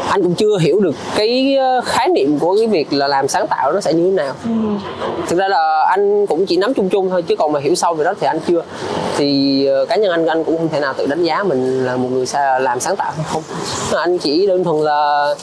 Anh 0.09 0.23
cũng 0.23 0.35
chưa 0.35 0.59
hiểu 0.59 0.81
được 0.81 0.95
cái 1.17 1.57
ờ, 1.57 1.81
khái 1.85 2.09
niệm 2.09 2.39
của 2.39 2.57
cái 2.57 2.67
việc 2.67 2.93
là 2.93 3.07
làm 3.09 3.29
sáng 3.29 3.47
tạo 3.47 3.73
nó 3.73 3.81
sẽ 3.81 3.93
như 3.93 4.05
thế 4.11 4.11
nào. 4.25 4.35
Thực 5.29 5.39
ra 5.39 5.49
là 5.49 5.85
anh 5.91 6.27
cũng 6.27 6.47
chỉ 6.47 6.57
nắm 6.57 6.75
chung 6.75 6.89
chung 6.89 7.11
thôi 7.11 7.23
chứ 7.23 7.37
còn 7.37 7.53
mà 7.53 7.61
hiểu 7.61 7.75
sâu 7.75 7.95
về 7.95 8.05
đó 8.05 8.15
thì 8.21 8.27
anh 8.27 8.39
chưa. 8.49 8.63
Thì 9.17 9.67
ờ, 9.67 9.85
cá 9.87 9.97
nhân 9.97 10.11
anh 10.11 10.27
anh 10.27 10.45
cũng 10.45 10.59
không 10.59 10.69
thể 10.69 10.81
nào 10.81 10.95
tự 10.97 11.07
đánh 11.07 11.23
giá 11.23 11.43
mình 11.43 11.85
là 11.87 11.97
một 11.97 12.09
người 12.13 12.27
sa- 12.27 12.59
làm 12.59 12.81
sáng 12.81 12.97
tạo 12.97 13.13
hay 13.17 13.25
không. 13.29 13.43
Anh 13.97 14.19
chỉ 14.19 14.47
đơn 14.47 14.65
thuần 14.65 14.85
là 14.85 15.35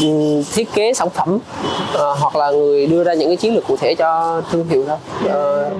ừm, 0.00 0.44
thiết 0.54 0.72
kế 0.74 0.94
sản 0.94 1.10
phẩm 1.10 1.38
ờ, 1.94 2.12
hoặc 2.14 2.36
là 2.36 2.50
người 2.50 2.86
đưa 2.86 3.04
ra 3.04 3.14
những 3.14 3.28
cái 3.28 3.36
chiến 3.36 3.54
lược 3.54 3.66
cụ 3.66 3.76
thể 3.76 3.94
cho 3.94 4.40
thương 4.52 4.66
hiệu 4.68 4.84
thôi. 4.88 4.96
Ờ, 5.28 5.70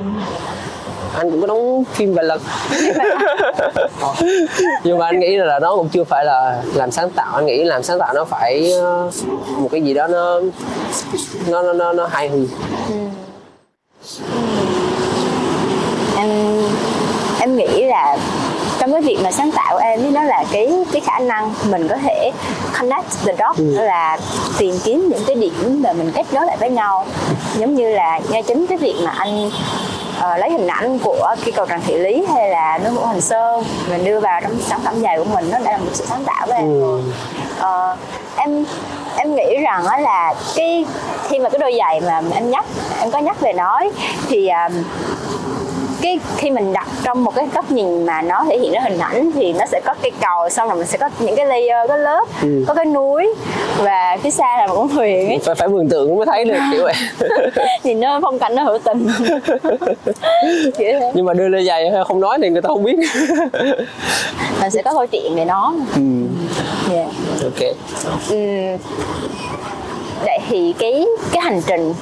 anh 1.14 1.31
cũng 1.31 1.40
có 1.40 1.47
đóng 1.47 1.85
phim 1.93 2.14
vài 2.14 2.25
lần 2.25 2.40
nhưng 4.85 4.99
mà 4.99 5.07
anh 5.07 5.21
nghĩ 5.21 5.37
là 5.37 5.59
nó 5.59 5.76
cũng 5.76 5.88
chưa 5.88 6.05
phải 6.05 6.25
là 6.25 6.62
làm 6.75 6.90
sáng 6.90 7.11
tạo. 7.11 7.37
Anh 7.37 7.47
nghĩ 7.47 7.64
làm 7.64 7.83
sáng 7.83 7.99
tạo 7.99 8.14
nó 8.14 8.25
phải 8.25 8.73
ờ, 8.73 9.11
một 9.57 9.69
cái 9.73 9.83
gì 9.83 9.95
đó 9.95 10.07
nó 10.07 10.40
nó 11.49 11.62
nó 11.62 11.73
nó, 11.73 11.93
nó 11.93 12.07
hài 12.07 12.29
hước 12.29 12.49
em 16.17 16.62
em 17.40 17.57
nghĩ 17.57 17.85
là 17.85 18.17
trong 18.79 18.93
cái 18.93 19.02
việc 19.02 19.19
mà 19.23 19.33
sáng 19.33 19.52
tạo 19.52 19.79
em 19.79 20.00
ấy 20.05 20.11
đó 20.11 20.23
là 20.23 20.45
cái 20.52 20.73
cái 20.93 21.00
khả 21.00 21.19
năng 21.19 21.55
mình 21.71 21.88
có 21.88 21.97
thể 21.97 22.31
connect 22.79 23.07
the 23.25 23.33
dots 23.38 23.76
đó 23.76 23.83
là 23.83 24.19
tìm 24.59 24.75
kiếm 24.85 25.09
những 25.09 25.25
cái 25.26 25.37
điểm 25.37 25.83
mà 25.83 25.93
mình 25.93 26.11
kết 26.14 26.26
nối 26.33 26.47
lại 26.47 26.57
với 26.61 26.71
nhau. 26.71 27.07
Giống 27.59 27.75
như 27.75 27.90
là 27.90 28.21
ngay 28.31 28.43
chính 28.43 28.67
cái 28.67 28.79
việc 28.79 28.95
mà 29.05 29.11
anh 29.11 29.50
ờ, 30.21 30.37
lấy 30.37 30.50
hình 30.50 30.67
ảnh 30.67 30.99
của 30.99 31.35
cái 31.45 31.53
cầu 31.53 31.67
tràng 31.67 31.81
thị 31.87 31.99
lý 31.99 32.27
hay 32.35 32.49
là 32.49 32.79
núi 32.79 32.93
ngũ 32.93 33.05
hành 33.05 33.21
sơn 33.21 33.65
mình 33.91 34.05
đưa 34.05 34.21
vào 34.21 34.41
trong 34.41 34.61
sản 34.61 34.81
phẩm 34.85 35.03
giày 35.03 35.19
của 35.19 35.25
mình 35.25 35.50
nó 35.50 35.59
đã 35.59 35.73
là 35.73 35.79
một 35.79 35.91
sự 35.93 36.05
sáng 36.09 36.25
tạo 36.25 36.47
của 36.47 36.53
em 36.53 36.81
rồi. 36.81 37.03
Ờ, 37.59 37.97
em 38.37 38.65
em 39.17 39.35
nghĩ 39.35 39.57
rằng 39.62 39.85
đó 39.85 39.97
là 39.97 40.35
cái 40.57 40.85
khi 41.29 41.39
mà 41.39 41.49
cái 41.49 41.59
đôi 41.59 41.75
giày 41.79 42.00
mà 42.00 42.23
em 42.35 42.50
nhắc 42.50 42.65
em 43.00 43.11
có 43.11 43.19
nhắc 43.19 43.41
về 43.41 43.53
nó 43.53 43.77
ấy, 43.77 43.93
thì 44.29 44.47
à, 44.47 44.69
cái 46.02 46.19
khi 46.37 46.50
mình 46.50 46.73
đặt 46.73 46.88
trong 47.04 47.25
một 47.25 47.35
cái 47.35 47.47
góc 47.54 47.71
nhìn 47.71 48.07
mà 48.07 48.23
nó 48.23 48.45
thể 48.49 48.59
hiện 48.59 48.73
ra 48.73 48.80
hình 48.80 48.99
ảnh 48.99 49.30
thì 49.35 49.52
nó 49.52 49.64
sẽ 49.66 49.80
có 49.85 49.95
cây 50.02 50.11
cầu 50.21 50.49
xong 50.50 50.69
rồi 50.69 50.78
mình 50.78 50.87
sẽ 50.87 50.99
có 50.99 51.11
những 51.19 51.37
cái 51.37 51.47
layer 51.47 51.88
có 51.88 51.97
lớp 51.97 52.25
Ừ. 52.42 52.64
có 52.69 52.75
cái 52.75 52.85
núi 52.85 53.35
và 53.78 54.16
phía 54.23 54.30
xa 54.30 54.57
là 54.59 54.66
một 54.66 54.75
con 54.76 54.88
thuyền 54.88 55.28
ấy. 55.28 55.38
Phải 55.45 55.54
phải 55.54 55.69
mường 55.69 55.88
tượng 55.88 56.16
mới 56.16 56.26
thấy 56.26 56.45
được 56.45 56.59
kiểu 56.73 56.83
vậy. 56.83 56.95
Nhìn 57.85 58.00
nó 58.00 58.19
phong 58.23 58.38
cảnh 58.38 58.54
nó 58.54 58.62
hữu 58.62 58.78
tình. 58.78 59.09
Nhưng 61.14 61.25
mà 61.26 61.35
đưa 61.35 61.49
lên 61.49 61.66
giày 61.66 61.90
không 62.09 62.21
nói 62.21 62.38
thì 62.42 62.49
người 62.50 62.62
ta 62.62 62.66
không 62.69 62.85
biết. 62.85 62.97
Mình 64.61 64.71
sẽ 64.71 64.83
có 64.83 64.92
câu 64.92 65.07
chuyện 65.07 65.35
về 65.35 65.45
nó. 65.45 65.75
Ừ. 65.97 66.02
yeah. 66.95 67.09
ok. 67.45 67.69
Ừm, 68.30 68.76
vậy 70.25 70.39
thì 70.49 70.75
cái 70.79 71.07
cái 71.33 71.43
hành 71.43 71.62
trình 71.67 71.95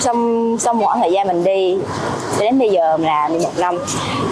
trong 0.00 0.56
trong 0.60 0.78
một 0.78 0.86
khoảng 0.86 1.00
thời 1.00 1.12
gian 1.12 1.26
mình 1.26 1.44
đi 1.44 1.78
đến 2.40 2.58
bây 2.58 2.70
giờ 2.70 2.96
là 3.00 3.28
11 3.28 3.50
năm 3.58 3.78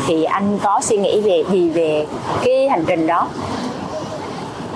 thì 0.06 0.24
anh 0.24 0.58
có 0.62 0.80
suy 0.82 0.96
nghĩ 0.96 1.20
về 1.20 1.44
gì 1.50 1.68
về 1.70 2.06
cái 2.44 2.68
hành 2.68 2.84
trình 2.86 3.06
đó? 3.06 3.28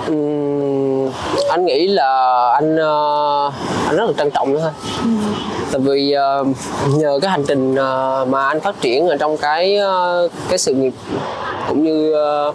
Ừm, 0.07 1.11
anh 1.49 1.65
nghĩ 1.65 1.87
là 1.87 2.51
anh 2.53 2.77
ờ, 2.77 3.51
anh 3.87 3.95
rất 3.95 4.05
là 4.05 4.13
trân 4.17 4.31
trọng 4.31 4.53
nó 4.53 4.59
thôi. 4.59 4.71
Tại 5.71 5.81
vì 5.81 6.11
ờ, 6.11 6.43
nhờ 6.87 7.19
cái 7.21 7.31
hành 7.31 7.43
trình 7.47 7.75
ờ, 7.75 8.25
mà 8.29 8.47
anh 8.47 8.59
phát 8.59 8.81
triển 8.81 9.07
ở 9.07 9.17
trong 9.17 9.37
cái 9.37 9.77
ờ, 9.77 10.29
cái 10.49 10.57
sự 10.57 10.73
nghiệp 10.73 10.93
cũng 11.67 11.83
như 11.83 12.13
ờ, 12.13 12.53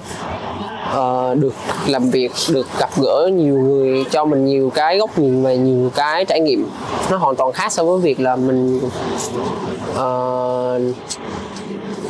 uh, 0.92 1.38
được 1.38 1.54
làm 1.86 2.10
việc 2.10 2.32
được 2.52 2.66
gặp 2.78 2.90
gỡ 3.02 3.30
nhiều 3.34 3.58
người 3.58 4.04
cho 4.10 4.24
mình 4.24 4.44
nhiều 4.44 4.70
cái 4.74 4.98
góc 4.98 5.18
nhìn 5.18 5.42
và 5.42 5.54
nhiều 5.54 5.90
cái 5.94 6.24
trải 6.24 6.40
nghiệm. 6.40 6.68
Nó 7.10 7.16
hoàn 7.16 7.36
toàn 7.36 7.52
khác 7.52 7.72
so 7.72 7.84
với 7.84 8.00
việc 8.00 8.20
là 8.20 8.36
mình 8.36 8.80
uh, 9.90 10.82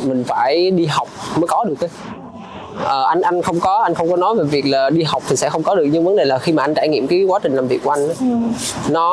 mình 0.07 0.23
phải 0.27 0.71
đi 0.71 0.85
học 0.85 1.07
mới 1.35 1.47
có 1.47 1.63
được 1.63 1.75
cái 1.79 1.89
Ờ, 2.83 3.03
anh 3.03 3.21
anh 3.21 3.41
không 3.41 3.59
có 3.59 3.81
anh 3.83 3.93
không 3.93 4.11
có 4.11 4.17
nói 4.17 4.35
về 4.35 4.43
việc 4.43 4.65
là 4.65 4.89
đi 4.89 5.03
học 5.03 5.23
thì 5.27 5.35
sẽ 5.35 5.49
không 5.49 5.63
có 5.63 5.75
được 5.75 5.85
nhưng 5.91 6.05
vấn 6.05 6.15
đề 6.15 6.25
là 6.25 6.39
khi 6.39 6.51
mà 6.51 6.63
anh 6.63 6.73
trải 6.73 6.87
nghiệm 6.87 7.07
cái 7.07 7.23
quá 7.27 7.39
trình 7.43 7.55
làm 7.55 7.67
việc 7.67 7.83
của 7.83 7.89
anh 7.89 8.09
á, 8.09 8.15
nó 8.89 9.09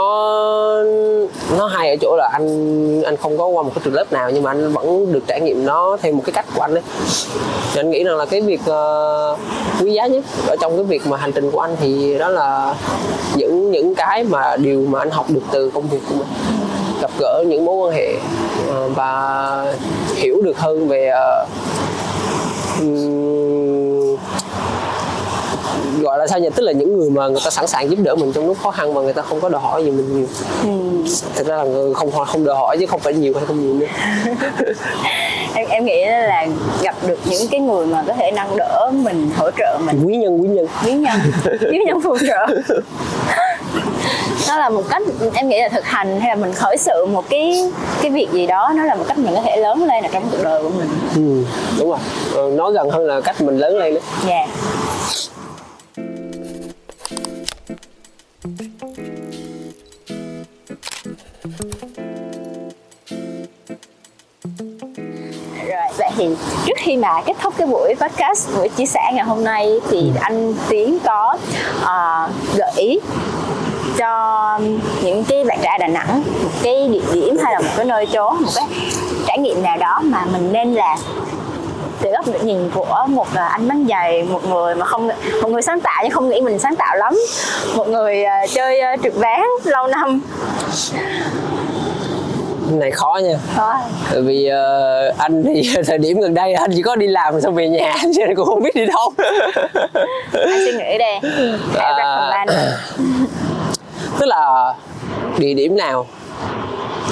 nó 1.59 1.67
hay 1.67 1.91
ở 1.91 1.97
chỗ 2.01 2.17
là 2.17 2.31
anh 2.33 3.03
anh 3.03 3.17
không 3.17 3.39
có 3.39 3.47
qua 3.47 3.63
một 3.63 3.71
cái 3.75 3.83
trường 3.85 3.95
lớp 3.95 4.13
nào 4.13 4.31
nhưng 4.31 4.43
mà 4.43 4.51
anh 4.51 4.73
vẫn 4.73 5.13
được 5.13 5.23
trải 5.27 5.41
nghiệm 5.41 5.67
nó 5.67 5.97
theo 6.03 6.13
một 6.13 6.23
cái 6.27 6.33
cách 6.33 6.47
của 6.55 6.63
anh 6.63 6.75
đấy 6.75 6.83
thì 7.73 7.81
anh 7.81 7.91
nghĩ 7.91 8.05
rằng 8.05 8.17
là 8.17 8.25
cái 8.27 8.41
việc 8.41 8.61
ờ, 8.67 9.37
quý 9.81 9.93
giá 9.93 10.07
nhất 10.07 10.25
ở 10.49 10.57
trong 10.61 10.77
cái 10.77 10.85
việc 10.85 11.07
mà 11.07 11.17
hành 11.17 11.33
trình 11.33 11.51
của 11.51 11.61
anh 11.61 11.77
thì 11.81 12.19
đó 12.19 12.29
là 12.29 12.75
những 13.37 13.71
những 13.71 13.95
cái 13.95 14.25
mà 14.25 14.57
điều 14.57 14.81
mà 14.89 14.99
anh 14.99 15.11
học 15.11 15.27
được 15.29 15.43
từ 15.53 15.71
công 15.71 15.89
việc 15.89 16.01
của 16.09 16.15
mình. 16.15 16.29
Gặp 17.03 17.11
gỡ 17.19 17.45
những 17.47 17.65
mối 17.65 17.77
quan 17.77 17.97
hệ 17.97 18.15
ờ, 18.69 18.89
và 18.89 19.75
hiểu 20.15 20.43
được 20.43 20.59
hơn 20.59 20.89
về 20.89 21.07
ờ, 21.09 21.47
gọi 26.01 26.19
là 26.19 26.27
sao 26.27 26.39
nhỉ? 26.39 26.49
Tức 26.55 26.63
là 26.63 26.73
những 26.73 26.99
người 26.99 27.11
mà 27.11 27.29
người 27.29 27.41
ta 27.45 27.51
sẵn 27.51 27.67
sàng 27.67 27.91
giúp 27.91 27.99
đỡ 28.03 28.15
mình 28.15 28.33
trong 28.33 28.47
lúc 28.47 28.57
khó 28.63 28.71
khăn 28.71 28.95
mà 28.95 29.01
người 29.01 29.13
ta 29.13 29.23
không 29.23 29.41
có 29.41 29.49
đòi 29.49 29.61
hỏi 29.61 29.85
gì 29.85 29.91
mình 29.91 30.17
nhiều. 30.17 30.27
Thực 31.35 31.47
ra 31.47 31.57
là 31.57 31.65
người 31.65 31.95
không 31.95 32.11
không 32.11 32.45
đòi 32.45 32.57
hỏi 32.57 32.77
chứ 32.81 32.87
không 32.87 33.01
phải 33.01 33.13
nhiều 33.15 33.33
hay 33.37 33.45
không 33.47 33.61
nhiều 33.61 33.75
nữa. 33.75 33.87
Em 35.55 35.69
em 35.69 35.85
nghĩ 35.85 36.05
là 36.07 36.47
gặp 36.83 36.95
được 37.07 37.19
những 37.25 37.49
cái 37.51 37.61
người 37.61 37.87
mà 37.87 38.05
có 38.07 38.13
thể 38.13 38.31
nâng 38.31 38.57
đỡ 38.57 38.91
mình 38.95 39.31
hỗ 39.37 39.51
trợ 39.51 39.79
mình. 39.85 40.05
Quý 40.07 40.17
nhân 40.17 40.43
quý 40.43 40.49
nhân. 40.49 40.67
Quý 40.85 40.93
nhân. 40.93 41.19
Quý 41.61 41.79
nhân 41.87 42.01
phù 42.01 42.19
trợ 42.19 42.47
nó 44.51 44.59
là 44.59 44.69
một 44.69 44.83
cách 44.91 45.03
em 45.35 45.49
nghĩ 45.49 45.63
là 45.63 45.69
thực 45.69 45.85
hành 45.85 46.21
hay 46.21 46.29
là 46.29 46.35
mình 46.35 46.53
khởi 46.53 46.77
sự 46.77 47.07
một 47.07 47.25
cái 47.31 47.71
cái 48.03 48.11
việc 48.11 48.29
gì 48.33 48.47
đó 48.47 48.73
nó 48.77 48.85
là 48.85 48.95
một 48.95 49.05
cách 49.09 49.19
mình 49.19 49.35
có 49.35 49.43
thể 49.43 49.57
lớn 49.57 49.85
lên 49.85 50.05
ở 50.05 50.09
trong 50.13 50.29
cuộc 50.31 50.43
đời 50.43 50.63
của 50.63 50.69
mình. 50.69 50.89
Ừ, 51.15 51.45
đúng 51.79 51.91
rồi. 51.91 51.99
Ờ, 52.35 52.51
nói 52.51 52.73
gần 52.73 52.91
hơn 52.91 53.07
là 53.07 53.21
cách 53.21 53.41
mình 53.41 53.59
lớn 53.59 53.79
lên 53.79 53.95
đấy 53.95 54.03
dạ. 54.27 54.47
Rồi, 65.69 65.89
vậy 65.99 66.11
thì 66.17 66.29
trước 66.67 66.77
khi 66.77 66.97
mà 66.97 67.23
kết 67.27 67.35
thúc 67.43 67.55
cái 67.57 67.67
buổi 67.67 67.95
podcast, 68.01 68.49
buổi 68.57 68.69
chia 68.69 68.87
sẻ 68.87 69.01
ngày 69.15 69.25
hôm 69.25 69.45
nay 69.45 69.81
thì 69.91 70.11
anh 70.21 70.55
Tiến 70.69 70.99
có 71.05 71.37
ờ, 71.85 72.29
gợi 72.57 72.73
ý 72.77 72.99
cho 74.01 74.59
những 75.03 75.25
cái 75.25 75.45
bạn 75.45 75.59
trẻ 75.63 75.77
Đà 75.81 75.87
Nẵng 75.87 76.23
một 76.43 76.51
cái 76.63 76.89
địa 76.89 77.01
điểm 77.13 77.37
hay 77.43 77.53
là 77.53 77.61
một 77.61 77.71
cái 77.77 77.87
nơi 77.87 78.07
chốn, 78.13 78.43
một 78.43 78.51
cái 78.55 78.67
trải 79.27 79.39
nghiệm 79.39 79.63
nào 79.63 79.77
đó 79.77 80.01
mà 80.05 80.25
mình 80.33 80.53
nên 80.53 80.75
làm 80.75 80.99
từ 82.03 82.11
góc 82.11 82.45
nhìn 82.45 82.71
của 82.75 83.05
một 83.09 83.27
à, 83.35 83.47
anh 83.47 83.69
bán 83.69 83.87
giày 83.89 84.23
một 84.23 84.49
người 84.49 84.75
mà 84.75 84.87
không 84.87 85.09
một 85.43 85.49
người 85.49 85.63
sáng 85.63 85.81
tạo 85.81 86.01
nhưng 86.03 86.13
không 86.13 86.29
nghĩ 86.29 86.41
mình 86.41 86.59
sáng 86.59 86.77
tạo 86.77 86.97
lắm. 86.97 87.15
Một 87.77 87.89
người 87.89 88.25
à, 88.25 88.47
chơi 88.55 88.81
à, 88.81 88.97
trượt 89.03 89.15
ván 89.15 89.41
lâu 89.65 89.87
năm. 89.87 90.21
Này 92.71 92.91
khó 92.91 93.21
nha. 93.23 93.37
Tại 94.11 94.21
vì 94.23 94.47
ờ, 94.47 95.13
anh 95.19 95.45
thì 95.45 95.71
thời 95.87 95.99
điểm 95.99 96.21
gần 96.21 96.35
đây 96.35 96.53
anh 96.53 96.71
chỉ 96.75 96.83
có 96.83 96.97
đi 96.97 97.07
làm 97.07 97.41
xong 97.41 97.55
về 97.55 97.69
nhà 97.69 97.95
nên 98.19 98.35
cũng 98.35 98.47
không 98.47 98.63
biết 98.63 98.75
đi 98.75 98.87
đâu. 98.87 99.13
Anh 100.33 100.65
suy 100.65 100.73
nghĩ 100.73 100.99
đây. 100.99 101.21
À. 101.77 102.47
tức 104.21 104.27
là 104.27 104.75
địa 105.39 105.55
điểm 105.55 105.77
nào? 105.77 106.07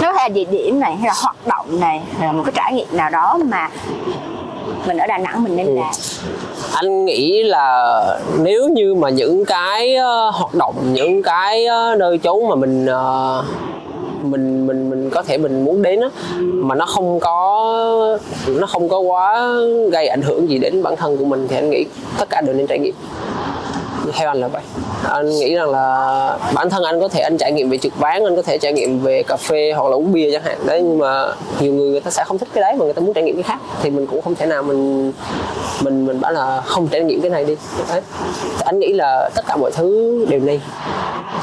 Nó 0.02 0.12
là 0.12 0.28
địa 0.28 0.44
điểm 0.44 0.80
này 0.80 0.96
hay 0.96 1.06
là 1.06 1.14
hoạt 1.22 1.46
động 1.46 1.80
này 1.80 2.02
hay 2.18 2.26
là 2.26 2.32
một 2.32 2.42
cái 2.44 2.52
trải 2.56 2.72
nghiệm 2.72 2.86
nào 2.92 3.10
đó 3.10 3.38
mà 3.44 3.68
mình 4.86 4.96
ở 4.98 5.06
Đà 5.06 5.18
Nẵng 5.18 5.44
mình 5.44 5.56
nên 5.56 5.66
Ừ. 5.66 5.74
làm? 5.74 5.90
Anh 6.74 7.04
nghĩ 7.04 7.42
là 7.42 7.94
nếu 8.38 8.68
như 8.68 8.94
mà 8.94 9.08
những 9.08 9.44
cái 9.44 9.96
ờ, 9.96 10.30
hoạt 10.30 10.54
động 10.54 10.74
những 10.92 11.22
cái 11.22 11.66
ờ, 11.66 11.94
nơi 11.98 12.18
chốn 12.18 12.48
mà 12.48 12.54
mình 12.54 12.86
ờ, 12.86 13.44
mình 14.22 14.66
mình 14.66 14.90
mình 14.90 15.10
có 15.10 15.22
thể 15.22 15.38
mình 15.38 15.64
muốn 15.64 15.82
đến 15.82 16.00
á 16.00 16.08
mà 16.40 16.74
nó 16.74 16.86
không 16.86 17.20
có 17.20 18.18
nó 18.46 18.66
không 18.66 18.88
có 18.88 18.98
quá 18.98 19.50
gây 19.92 20.08
ảnh 20.08 20.22
hưởng 20.22 20.48
gì 20.50 20.58
đến 20.58 20.82
bản 20.82 20.96
thân 20.96 21.16
của 21.16 21.24
mình 21.24 21.46
thì 21.50 21.56
anh 21.56 21.70
nghĩ 21.70 21.84
tất 22.18 22.30
cả 22.30 22.40
đều 22.40 22.54
nên 22.56 22.66
trải 22.66 22.78
nghiệm 22.78 22.94
theo 24.12 24.28
anh 24.28 24.40
là 24.40 24.48
vậy. 24.48 24.62
Anh 25.10 25.30
nghĩ 25.30 25.54
rằng 25.54 25.70
là 25.70 26.38
bản 26.54 26.70
thân 26.70 26.82
anh 26.82 27.00
có 27.00 27.08
thể 27.08 27.20
anh 27.20 27.38
trải 27.38 27.52
nghiệm 27.52 27.70
về 27.70 27.78
trực 27.78 27.92
bán 28.00 28.24
anh 28.24 28.36
có 28.36 28.42
thể 28.42 28.58
trải 28.58 28.72
nghiệm 28.72 29.00
về 29.00 29.22
cà 29.22 29.36
phê 29.36 29.72
hoặc 29.76 29.88
là 29.90 29.96
uống 29.96 30.12
bia 30.12 30.30
chẳng 30.32 30.42
hạn. 30.42 30.58
Đấy 30.66 30.80
nhưng 30.82 30.98
mà 30.98 31.26
nhiều 31.60 31.72
người 31.72 31.90
người 31.90 32.00
ta 32.00 32.10
sẽ 32.10 32.24
không 32.24 32.38
thích 32.38 32.48
cái 32.52 32.62
đấy 32.62 32.74
mà 32.78 32.84
người 32.84 32.94
ta 32.94 33.00
muốn 33.00 33.14
trải 33.14 33.24
nghiệm 33.24 33.34
cái 33.34 33.42
khác. 33.42 33.58
Thì 33.82 33.90
mình 33.90 34.06
cũng 34.06 34.22
không 34.22 34.34
thể 34.34 34.46
nào 34.46 34.62
mình 34.62 35.12
mình 35.82 36.06
mình 36.06 36.20
bảo 36.20 36.32
là 36.32 36.60
không 36.60 36.88
trải 36.88 37.00
nghiệm 37.00 37.20
cái 37.20 37.30
này 37.30 37.44
đi. 37.44 37.56
Đấy. 37.88 38.00
Anh 38.64 38.78
nghĩ 38.78 38.92
là 38.92 39.30
tất 39.34 39.42
cả 39.46 39.56
mọi 39.56 39.70
thứ 39.74 40.26
đều 40.28 40.40
nên. 40.40 40.60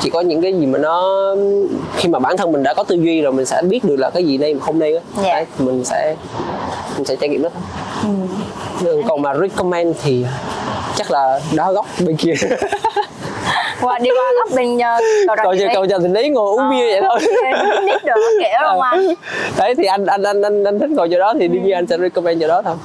Chỉ 0.02 0.10
có 0.10 0.22
những 0.22 0.42
cái 0.42 0.54
gì 0.54 0.66
mà 0.66 0.80
nó 0.80 1.36
khi 1.96 2.10
mà 2.10 2.20
bản 2.20 2.38
thân 2.38 2.52
mình 2.52 2.64
đã 2.64 2.74
có 2.74 2.84
tư 2.84 2.96
duy 2.96 3.22
rồi 3.22 3.32
mình 3.32 3.46
sẽ 3.46 3.62
biết 3.62 3.84
được 3.84 3.96
là 3.96 4.10
cái 4.10 4.24
gì 4.24 4.38
nên 4.38 4.58
mà 4.58 4.66
không 4.66 4.80
nên 4.80 4.96
á. 4.96 5.02
Dạ. 5.24 5.34
đấy 5.34 5.46
thì 5.58 5.66
mình 5.66 5.86
sẽ 5.86 6.16
mình 6.98 7.06
sẽ 7.06 7.16
trải 7.16 7.30
nghiệm 7.30 7.44
đó 7.44 7.50
thôi. 7.54 7.64
Ừ. 8.86 9.02
còn 9.08 9.22
mà 9.22 9.34
recommend 9.34 9.96
thì 10.04 10.26
chắc 10.96 11.12
là 11.12 11.40
đó 11.56 11.72
góc 11.74 11.86
bên 12.06 12.16
kia. 12.16 12.34
Qua 13.82 14.00
đi 14.00 14.10
qua 14.10 14.32
góc 14.38 14.50
bên 14.56 14.76
uh, 14.76 14.82
cầu 15.44 15.56
cho 15.60 15.66
cầu 15.74 15.86
cho 15.90 16.00
thì 16.00 16.08
lấy 16.08 16.30
ngồi 16.30 16.52
uống 16.52 16.70
bia 16.70 16.92
vậy 16.92 17.02
thôi. 17.02 17.20
nít 17.86 18.04
được 18.06 18.14
kiểu 18.40 18.50
không 18.62 18.82
anh 18.82 19.14
đấy 19.58 19.76
thì 19.76 19.84
anh 19.86 20.06
anh 20.06 20.24
anh 20.24 20.42
anh, 20.42 20.64
anh 20.64 20.80
thích 20.80 20.90
ngồi 20.90 21.10
chỗ 21.12 21.20
đó 21.20 21.34
thì 21.40 21.48
đương 21.48 21.64
nhiên 21.64 21.74
anh 21.74 21.88
sẽ 21.88 21.98
recommend 21.98 22.42
chỗ 22.42 22.48
đó 22.48 22.62
thôi 22.62 22.76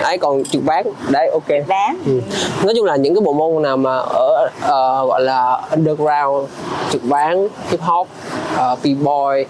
đấy 0.00 0.18
còn 0.18 0.44
trượt 0.44 0.62
ván 0.64 0.86
đấy 1.08 1.30
ok. 1.32 1.68
Bán. 1.68 1.98
Ừ. 2.06 2.20
nói 2.64 2.74
chung 2.76 2.84
là 2.84 2.96
những 2.96 3.14
cái 3.14 3.20
bộ 3.20 3.32
môn 3.32 3.62
nào 3.62 3.76
mà 3.76 3.96
ở 3.98 4.50
uh, 4.58 5.08
gọi 5.08 5.20
là 5.20 5.60
underground 5.70 6.48
trượt 6.92 7.02
ván 7.02 7.48
hip 7.70 7.80
hop 7.80 8.08
uh, 8.54 8.78
b-boy 8.82 9.44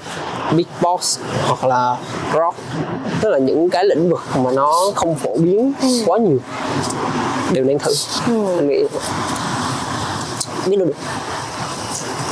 beatbox 0.57 1.19
hoặc 1.47 1.65
là 1.65 1.97
rock 2.35 2.57
tức 3.21 3.31
là 3.31 3.39
những 3.39 3.71
cái 3.71 3.85
lĩnh 3.85 4.11
vực 4.11 4.23
mà 4.37 4.51
nó 4.51 4.75
không 4.95 5.15
phổ 5.15 5.37
biến 5.39 5.73
quá 6.07 6.19
nhiều 6.19 6.39
đều 7.53 7.65
nên 7.65 7.79
thử. 7.79 7.93
Ừ. 8.27 8.57
anh 8.57 8.69
nghĩ 8.69 8.85
biết 10.67 10.77
đâu 10.77 10.87
được 10.87 10.97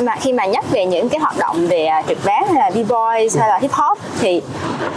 mà 0.03 0.17
khi 0.21 0.33
mà 0.33 0.45
nhắc 0.45 0.65
về 0.71 0.87
những 0.87 1.09
cái 1.09 1.21
hoạt 1.21 1.39
động 1.39 1.67
về 1.67 1.87
à, 1.87 2.03
trượt 2.09 2.19
ván 2.23 2.43
hay 2.47 2.55
là 2.55 2.71
b-boys 2.71 3.41
hay 3.41 3.49
là 3.49 3.59
hip 3.59 3.73
hop 3.73 3.99
thì 4.21 4.43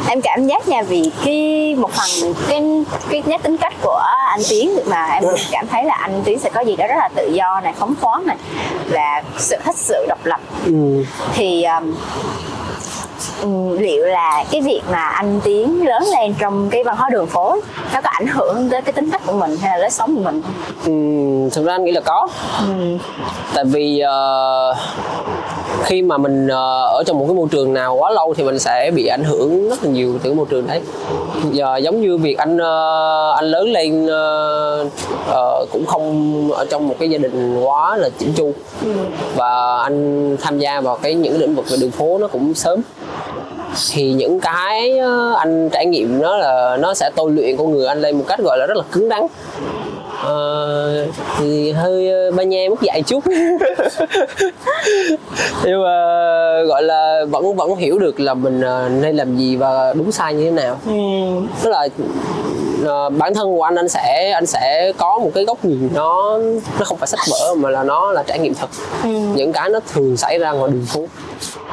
em 0.07 0.21
cảm 0.21 0.47
giác 0.47 0.67
nha 0.67 0.81
vì 0.81 1.11
cái 1.25 1.75
một 1.77 1.91
phần 1.91 2.33
cái 2.49 2.63
cái 3.09 3.23
nét 3.25 3.43
tính 3.43 3.57
cách 3.57 3.73
của 3.81 4.01
anh 4.27 4.41
Tiến 4.49 4.71
mà 4.85 5.05
em 5.05 5.23
cảm 5.51 5.67
thấy 5.67 5.83
là 5.83 5.93
anh 5.93 6.21
Tiến 6.25 6.39
sẽ 6.39 6.49
có 6.49 6.61
gì 6.61 6.75
đó 6.75 6.87
rất 6.87 6.95
là 6.97 7.09
tự 7.15 7.27
do 7.27 7.59
này 7.63 7.73
phóng 7.77 7.93
khoáng 8.01 8.25
này 8.25 8.37
và 8.89 9.23
sự 9.37 9.55
thích 9.65 9.75
sự 9.77 10.05
độc 10.09 10.25
lập 10.25 10.39
ừ. 10.65 11.03
thì 11.33 11.63
um, 11.63 11.95
um, 13.41 13.77
liệu 13.77 14.05
là 14.05 14.43
cái 14.51 14.61
việc 14.61 14.81
mà 14.91 15.03
anh 15.03 15.39
Tiến 15.43 15.87
lớn 15.87 16.03
lên 16.17 16.33
trong 16.39 16.69
cái 16.69 16.83
văn 16.83 16.95
hóa 16.97 17.09
đường 17.11 17.27
phố 17.27 17.57
nó 17.93 18.01
có 18.01 18.09
ảnh 18.09 18.27
hưởng 18.27 18.69
tới 18.69 18.81
cái 18.81 18.93
tính 18.93 19.11
cách 19.11 19.21
của 19.25 19.33
mình 19.33 19.57
hay 19.57 19.71
là 19.71 19.77
lối 19.77 19.89
sống 19.89 20.15
của 20.15 20.21
mình? 20.21 20.41
Ừ, 20.85 20.91
thực 21.55 21.65
ra 21.65 21.73
anh 21.73 21.83
nghĩ 21.83 21.91
là 21.91 22.01
có. 22.01 22.27
Tại 23.53 23.63
vì 23.65 23.99
ờ, 23.99 24.75
khi 25.83 26.01
mà 26.01 26.17
mình 26.17 26.47
ờ, 26.47 26.87
ở 26.87 27.03
trong 27.05 27.19
một 27.19 27.25
cái 27.27 27.35
môi 27.35 27.47
trường 27.51 27.73
nào 27.73 27.95
quá 27.95 28.11
lâu 28.11 28.33
thì 28.37 28.43
mình 28.43 28.59
sẽ 28.59 28.91
bị 28.95 29.07
ảnh 29.07 29.23
hưởng 29.23 29.69
rất 29.69 29.83
là 29.83 29.89
nhiều 29.89 30.13
từ 30.13 30.29
cái 30.29 30.33
môi 30.33 30.45
trường 30.49 30.67
đấy. 30.67 30.81
Giờ 31.51 31.77
giống 31.77 32.01
như 32.01 32.17
việc 32.17 32.37
anh 32.37 32.57
ờ, 32.57 33.31
anh 33.31 33.45
lớn 33.45 33.67
lên 33.67 34.07
ờ, 34.07 34.89
ờ, 35.27 35.65
cũng 35.71 35.85
không 35.85 36.49
ở 36.51 36.65
trong 36.65 36.87
một 36.87 36.95
cái 36.99 37.09
gia 37.09 37.17
đình 37.17 37.59
quá 37.63 37.97
là 37.97 38.09
chỉnh 38.19 38.33
chu. 38.37 38.51
Và 39.35 39.77
anh 39.83 40.37
tham 40.41 40.59
gia 40.59 40.81
vào 40.81 40.97
cái 41.01 41.13
những 41.13 41.39
lĩnh 41.39 41.55
vực 41.55 41.65
về 41.69 41.77
đường 41.81 41.91
phố 41.91 42.17
nó 42.17 42.27
cũng 42.27 42.53
sớm 42.53 42.81
thì 43.91 44.13
những 44.13 44.39
cái 44.39 44.97
ờ, 44.99 45.33
anh 45.33 45.69
trải 45.69 45.85
nghiệm 45.85 46.21
nó 46.21 46.37
là 46.37 46.77
nó 46.77 46.93
sẽ 46.93 47.09
tôi 47.15 47.31
luyện 47.31 47.57
con 47.57 47.71
người 47.71 47.87
anh 47.87 48.01
lên 48.01 48.17
một 48.17 48.23
cách, 48.27 48.39
gọi 48.39 48.57
là, 48.57 48.65
rất 48.65 48.77
là 48.77 48.83
cứng 48.91 49.09
rắn 49.09 49.21
Ờ, 50.23 51.07
thì 51.37 51.71
hơi 51.71 52.09
ờ, 52.11 52.31
ba 52.31 52.43
nha 52.43 52.59
mất 52.69 52.81
dạy 52.81 53.01
chút. 53.01 53.23
Nhưng 55.63 55.83
mà 55.83 55.93
gọi 56.67 56.83
là 56.83 57.25
vẫn 57.29 57.55
vẫn 57.55 57.75
hiểu 57.75 57.99
được 57.99 58.19
là 58.19 58.33
mình 58.33 58.61
ờ, 58.61 58.89
nên 58.89 59.15
làm 59.15 59.37
gì 59.37 59.55
và 59.55 59.93
đúng 59.93 60.11
sai 60.11 60.33
như 60.33 60.43
thế 60.43 60.51
nào. 60.51 60.77
Tức 61.63 61.69
là 61.69 61.89
bản 63.09 63.33
thân 63.33 63.55
của 63.55 63.63
anh 63.63 63.75
anh 63.75 63.89
sẽ 63.89 64.31
anh 64.33 64.45
sẽ 64.45 64.91
có 64.97 65.17
một 65.17 65.31
cái 65.35 65.45
góc 65.45 65.65
nhìn 65.65 65.89
nó 65.93 66.39
nó 66.79 66.85
không 66.85 66.97
phải 66.97 67.07
sách 67.07 67.19
vở 67.31 67.53
mà 67.55 67.69
là 67.69 67.83
nó 67.83 68.11
là 68.11 68.23
trải 68.23 68.39
nghiệm 68.39 68.53
thật. 68.53 68.69
Những 69.35 69.51
cái 69.53 69.69
nó 69.69 69.79
thường 69.93 70.17
xảy 70.17 70.39
ra 70.39 70.51
ngoài 70.51 70.71
đường 70.71 70.85
phố. 70.85 71.05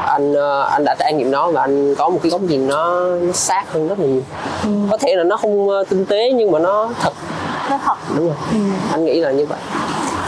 Anh 0.07 0.35
anh 0.71 0.85
đã 0.85 0.95
trải 0.99 1.13
nghiệm 1.13 1.31
nó 1.31 1.51
và 1.51 1.61
anh 1.61 1.95
có 1.95 2.09
một 2.09 2.19
cái 2.23 2.31
góc 2.31 2.41
nhìn 2.41 2.69
nó, 2.69 3.05
nó 3.05 3.33
sát 3.33 3.73
hơn 3.73 3.89
rất 3.89 3.99
là 3.99 4.07
nhiều. 4.07 4.23
Có 4.91 4.97
thể 4.97 5.15
là 5.17 5.25
nó 5.25 5.37
không 5.37 5.69
tinh 5.89 6.07
tế 6.07 6.33
nhưng 6.33 6.51
mà 6.51 6.59
nó 6.59 6.91
thật 7.01 7.13
nó 7.71 7.79
thật 7.85 7.97
đúng 8.17 8.27
rồi. 8.27 8.37
Anh 8.93 9.05
nghĩ 9.05 9.21
là 9.21 9.31
như 9.31 9.47
vậy. 9.47 9.59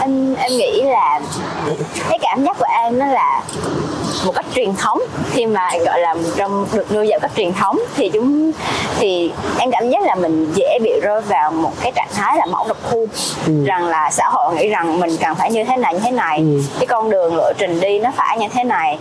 Em 0.01 0.35
em 0.35 0.51
nghĩ 0.51 0.81
là 0.81 1.19
cái 2.09 2.19
cảm 2.21 2.43
giác 2.45 2.57
của 2.59 2.65
em 2.69 2.99
nó 2.99 3.05
là 3.05 3.41
một 4.25 4.31
cách 4.35 4.45
truyền 4.55 4.75
thống. 4.75 4.99
Khi 5.31 5.45
mà 5.45 5.69
gọi 5.85 5.99
là 5.99 6.15
trong 6.35 6.65
được 6.73 6.91
nuôi 6.91 7.07
dạy 7.07 7.19
cách 7.19 7.31
truyền 7.35 7.53
thống 7.53 7.79
thì 7.95 8.09
chúng 8.13 8.51
thì 8.99 9.31
em 9.57 9.71
cảm 9.71 9.89
giác 9.89 10.03
là 10.03 10.15
mình 10.15 10.51
dễ 10.55 10.79
bị 10.83 10.91
rơi 11.01 11.21
vào 11.21 11.51
một 11.51 11.71
cái 11.81 11.91
trạng 11.95 12.09
thái 12.13 12.37
là 12.37 12.45
mẫu 12.45 12.67
độc 12.67 12.77
khu 12.83 13.07
rằng 13.65 13.87
là 13.87 14.11
xã 14.11 14.29
hội 14.29 14.55
nghĩ 14.55 14.67
rằng 14.69 14.99
mình 14.99 15.17
cần 15.17 15.35
phải 15.35 15.51
như 15.51 15.63
thế 15.63 15.77
này 15.77 15.93
như 15.93 15.99
thế 16.03 16.11
này. 16.11 16.37
Ừ. 16.39 16.61
cái 16.79 16.87
con 16.87 17.09
đường 17.09 17.35
lộ 17.35 17.53
trình 17.57 17.79
đi 17.79 17.99
nó 17.99 18.11
phải 18.15 18.37
như 18.37 18.47
thế 18.53 18.63
này. 18.63 18.97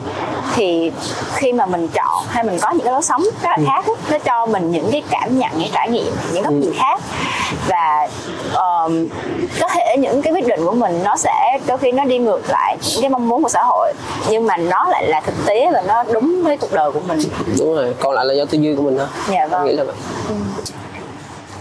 Thì 0.55 0.93
khi 1.35 1.53
mà 1.53 1.67
mình 1.67 1.89
chọn 1.89 2.25
hay 2.29 2.45
mình 2.45 2.59
có 2.63 2.71
những 2.71 2.85
cái 2.85 2.93
lối 2.93 3.03
sống 3.03 3.23
rất 3.23 3.45
là 3.45 3.57
khác 3.67 3.85
á, 3.87 3.93
nó 4.11 4.19
cho 4.19 4.47
mình 4.47 4.71
những 4.73 4.89
cái 4.93 5.03
cảm 5.11 5.39
nhận 5.39 5.51
những 5.57 5.71
trải 5.73 5.91
nghiệm 5.91 6.13
những 6.33 6.43
góc 6.43 6.53
nhìn 6.53 6.73
khác. 6.77 7.01
Và 7.69 7.76
um, 8.55 9.09
có 9.61 9.69
thể 9.69 9.97
những 9.99 10.23
cái 10.23 10.33
quyết 10.33 10.47
định 10.47 10.61
của 10.67 10.73
mình 10.73 11.01
nó 11.05 11.17
sẽ 11.17 11.59
đôi 11.67 11.79
khi 11.79 11.93
nó 11.93 12.05
đi 12.05 12.19
ngược 12.19 12.41
lại 12.49 12.77
những 12.91 13.01
cái 13.01 13.11
mong 13.11 13.29
muốn 13.29 13.43
của 13.43 13.49
xã 13.49 13.63
hội 13.63 13.93
nhưng 14.31 14.47
mà 14.47 14.57
nó 14.57 14.87
lại 14.91 15.09
là 15.09 15.21
thực 15.21 15.35
tế 15.47 15.71
và 15.73 15.83
nó 15.87 16.05
đúng 16.13 16.43
với 16.45 16.57
cuộc 16.57 16.73
đời 16.73 16.93
của 16.93 17.01
mình. 17.09 17.19
Đúng 17.59 17.75
rồi 17.75 17.95
còn 18.01 18.15
lại 18.15 18.25
là 18.25 18.35
do 18.35 18.45
tư 18.45 18.59
duy 18.59 18.75
của 18.75 18.83
mình 18.83 18.99
thôi. 18.99 19.07
Dạ 19.31 19.49
anh 19.51 19.65
nghĩ 19.65 19.77
vâng. 19.77 19.77
là 19.77 19.85
vậy. 19.85 19.95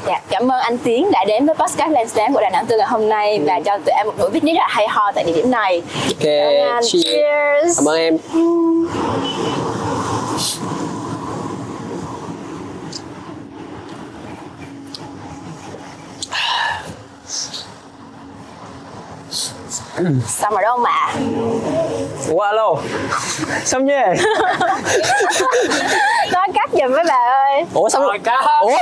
Dạ, 0.08 0.22
cảm 0.30 0.52
ơn 0.52 0.62
anh 0.62 0.78
Tiến 0.78 1.12
đã 1.12 1.26
đến 1.28 1.46
với 1.46 1.56
podcast 1.56 1.92
Lensdance 1.92 2.34
của 2.34 2.42
Đà 2.42 2.50
Nẵng 2.50 2.66
từ 2.66 2.78
ngày 2.78 2.88
hôm 2.88 3.10
nay 3.10 3.42
và 3.46 3.60
cho 3.66 3.78
tụi 3.78 3.94
em 3.94 4.08
một 4.08 4.14
buổi 4.18 4.30
picnic 4.30 4.56
rất 4.56 4.60
là 4.60 4.68
hay 4.70 4.88
ho 4.88 5.12
tại 5.12 5.24
địa 5.24 5.34
điểm 5.34 5.52
này. 5.52 5.82
Ok 6.08 6.24
cheers. 6.24 6.94
Cheers. 6.94 7.80
cảm 7.80 7.88
ơn 7.90 7.98
em 7.98 8.18
xong 20.28 20.54
rồi 20.54 20.64
không 20.66 20.84
ạ 20.84 21.14
ủa 22.30 22.40
alo 22.42 22.76
xong 23.66 23.86
nhé 23.86 24.06
nói 26.32 26.48
cắt 26.54 26.70
giùm 26.72 26.92
với 26.92 27.04
bà 27.08 27.16
ơi. 27.44 27.66
Ủa 27.74 27.90
xong 27.90 28.04
Rồi, 28.04 28.20
cá. 28.24 28.36
ủa 28.62 28.78